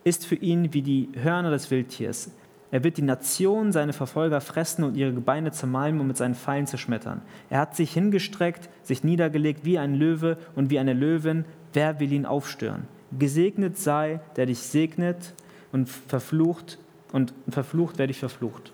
[0.05, 2.32] ist für ihn wie die Hörner des Wildtiers.
[2.72, 6.66] Er wird die Nation, seine Verfolger fressen und ihre Gebeine zermalmen und mit seinen Pfeilen
[6.66, 7.22] zerschmettern.
[7.49, 11.45] Er hat sich hingestreckt, sich niedergelegt wie ein Löwe und wie eine Löwin.
[11.72, 12.86] Wer will ihn aufstören?
[13.16, 15.34] Gesegnet sei, der dich segnet
[15.72, 16.78] und verflucht
[17.12, 18.72] und verflucht, wer dich verflucht.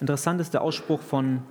[0.00, 1.42] Interessant ist der Ausspruch von,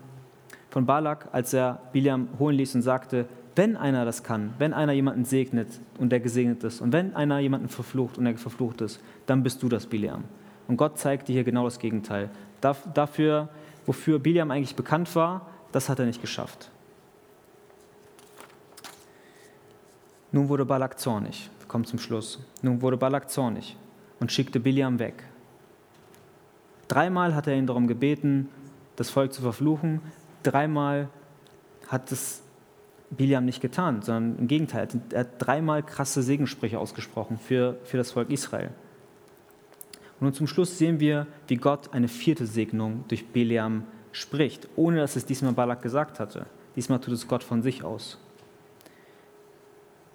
[0.73, 4.93] von Balak, als er Biliam holen ließ und sagte, wenn einer das kann, wenn einer
[4.93, 5.67] jemanden segnet
[5.99, 9.61] und der gesegnet ist und wenn einer jemanden verflucht und der verflucht ist, dann bist
[9.61, 10.23] du das Biliam.
[10.67, 12.31] Und Gott zeigt dir hier genau das Gegenteil.
[12.59, 13.49] Dafür,
[13.85, 16.71] wofür Biliam eigentlich bekannt war, das hat er nicht geschafft.
[20.31, 21.51] Nun wurde Balak zornig.
[21.67, 22.39] Kommt zum Schluss.
[22.63, 23.77] Nun wurde Balak zornig
[24.19, 25.23] und schickte Biliam weg.
[26.87, 28.49] Dreimal hat er ihn darum gebeten,
[28.95, 30.01] das Volk zu verfluchen.
[30.43, 31.09] Dreimal
[31.87, 32.43] hat es
[33.09, 38.11] Biliam nicht getan, sondern im Gegenteil, er hat dreimal krasse Segenssprüche ausgesprochen für, für das
[38.11, 38.69] Volk Israel.
[40.19, 44.97] Und nun zum Schluss sehen wir, wie Gott eine vierte Segnung durch Biliam spricht, ohne
[44.97, 46.45] dass es diesmal Balak gesagt hatte.
[46.75, 48.17] Diesmal tut es Gott von sich aus.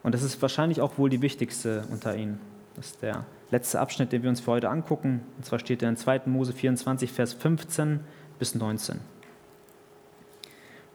[0.03, 2.41] Und das ist wahrscheinlich auch wohl die wichtigste unter ihnen.
[2.77, 5.21] Das ist der letzte Abschnitt, den wir uns für heute angucken.
[5.37, 6.23] Und zwar steht er in 2.
[6.27, 8.01] Mose 24, Vers 15
[8.39, 9.01] bis 19.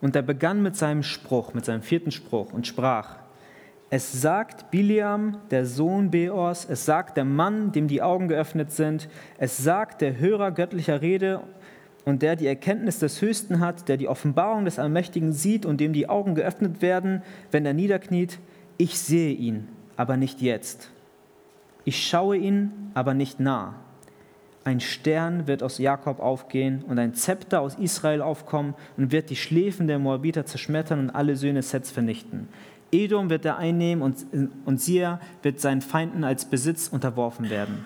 [0.04, 3.16] Und er begann mit seinem Spruch, mit seinem vierten Spruch und sprach,
[3.90, 9.08] es sagt Biliam, der Sohn Beors, es sagt der Mann, dem die Augen geöffnet sind,
[9.38, 11.40] es sagt der Hörer göttlicher Rede
[12.04, 15.94] und der die Erkenntnis des Höchsten hat, der die Offenbarung des Allmächtigen sieht und dem
[15.94, 18.40] die Augen geöffnet werden, wenn er niederkniet,
[18.76, 20.92] ich sehe ihn, aber nicht jetzt.
[21.86, 23.76] Ich schaue ihn, aber nicht nah.
[24.66, 29.36] Ein Stern wird aus Jakob aufgehen und ein Zepter aus Israel aufkommen und wird die
[29.36, 32.48] Schläfen der Moabiter zerschmettern und alle Söhne Sets vernichten.
[32.92, 34.26] Edom wird er einnehmen und,
[34.66, 37.84] und Sia wird seinen Feinden als Besitz unterworfen werden.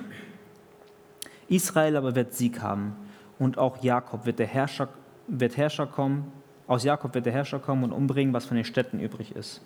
[1.48, 2.96] Israel aber wird Sieg haben
[3.40, 4.90] und auch Jakob wird der Herrscher,
[5.28, 6.32] wird Herrscher kommen,
[6.68, 9.62] aus Jakob wird der Herrscher kommen und umbringen, was von den Städten übrig ist.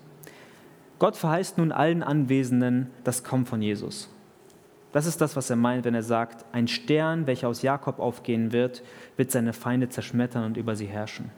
[1.00, 4.10] Gott verheißt nun allen Anwesenden das Kommen von Jesus.
[4.92, 8.52] Das ist das, was er meint, wenn er sagt, ein Stern, welcher aus Jakob aufgehen
[8.52, 8.84] wird,
[9.16, 11.32] wird seine Feinde zerschmettern und über sie herrschen.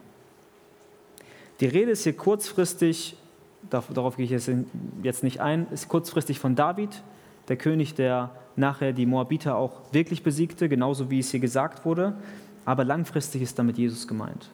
[1.59, 3.15] Die Rede ist hier kurzfristig,
[3.69, 4.47] darauf gehe ich
[5.03, 7.03] jetzt nicht ein, ist kurzfristig von David,
[7.47, 12.15] der König, der nachher die Moabiter auch wirklich besiegte, genauso wie es hier gesagt wurde,
[12.65, 14.49] aber langfristig ist damit Jesus gemeint.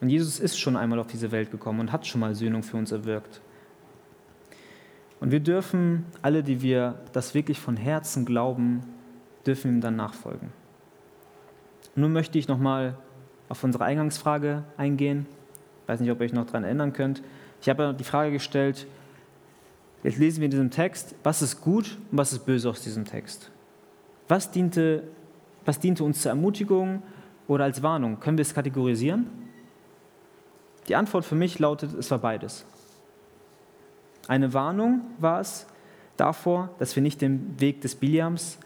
[0.00, 2.76] Und Jesus ist schon einmal auf diese Welt gekommen und hat schon mal Söhnung für
[2.76, 3.40] uns erwirkt.
[5.20, 8.80] Und wir dürfen, alle, die wir das wirklich von Herzen glauben,
[9.46, 10.50] dürfen ihm dann nachfolgen.
[11.94, 12.96] Nun möchte ich nochmal
[13.48, 15.26] auf unsere Eingangsfrage eingehen.
[15.82, 17.22] Ich weiß nicht, ob ihr euch noch daran erinnern könnt.
[17.60, 18.86] Ich habe die Frage gestellt,
[20.02, 23.04] jetzt lesen wir in diesem Text, was ist gut und was ist böse aus diesem
[23.04, 23.50] Text?
[24.28, 25.02] Was diente,
[25.64, 27.02] was diente uns zur Ermutigung
[27.48, 28.20] oder als Warnung?
[28.20, 29.26] Können wir es kategorisieren?
[30.88, 32.64] Die Antwort für mich lautet, es war beides.
[34.30, 35.66] Eine Warnung war es
[36.16, 38.60] davor, dass wir nicht den Weg des Biliams,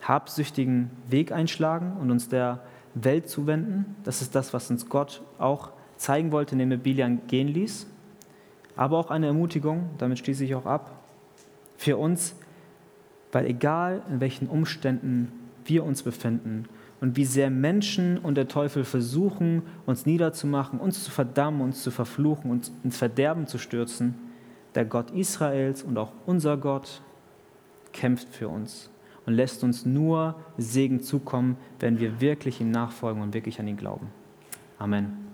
[0.00, 2.60] habsüchtigen Weg einschlagen und uns der
[2.94, 3.96] Welt zuwenden.
[4.02, 7.86] Das ist das, was uns Gott auch zeigen wollte, indem er Biliam gehen ließ.
[8.76, 11.02] aber auch eine Ermutigung, damit schließe ich auch ab,
[11.76, 12.34] für uns,
[13.30, 15.32] weil egal in welchen Umständen
[15.66, 16.64] wir uns befinden
[17.02, 21.90] und wie sehr Menschen und der Teufel versuchen, uns niederzumachen, uns zu verdammen, uns zu
[21.90, 24.29] verfluchen, uns ins Verderben zu stürzen,
[24.74, 27.02] der Gott Israels und auch unser Gott
[27.92, 28.90] kämpft für uns
[29.26, 33.76] und lässt uns nur Segen zukommen, wenn wir wirklich ihm nachfolgen und wirklich an ihn
[33.76, 34.08] glauben.
[34.78, 35.29] Amen.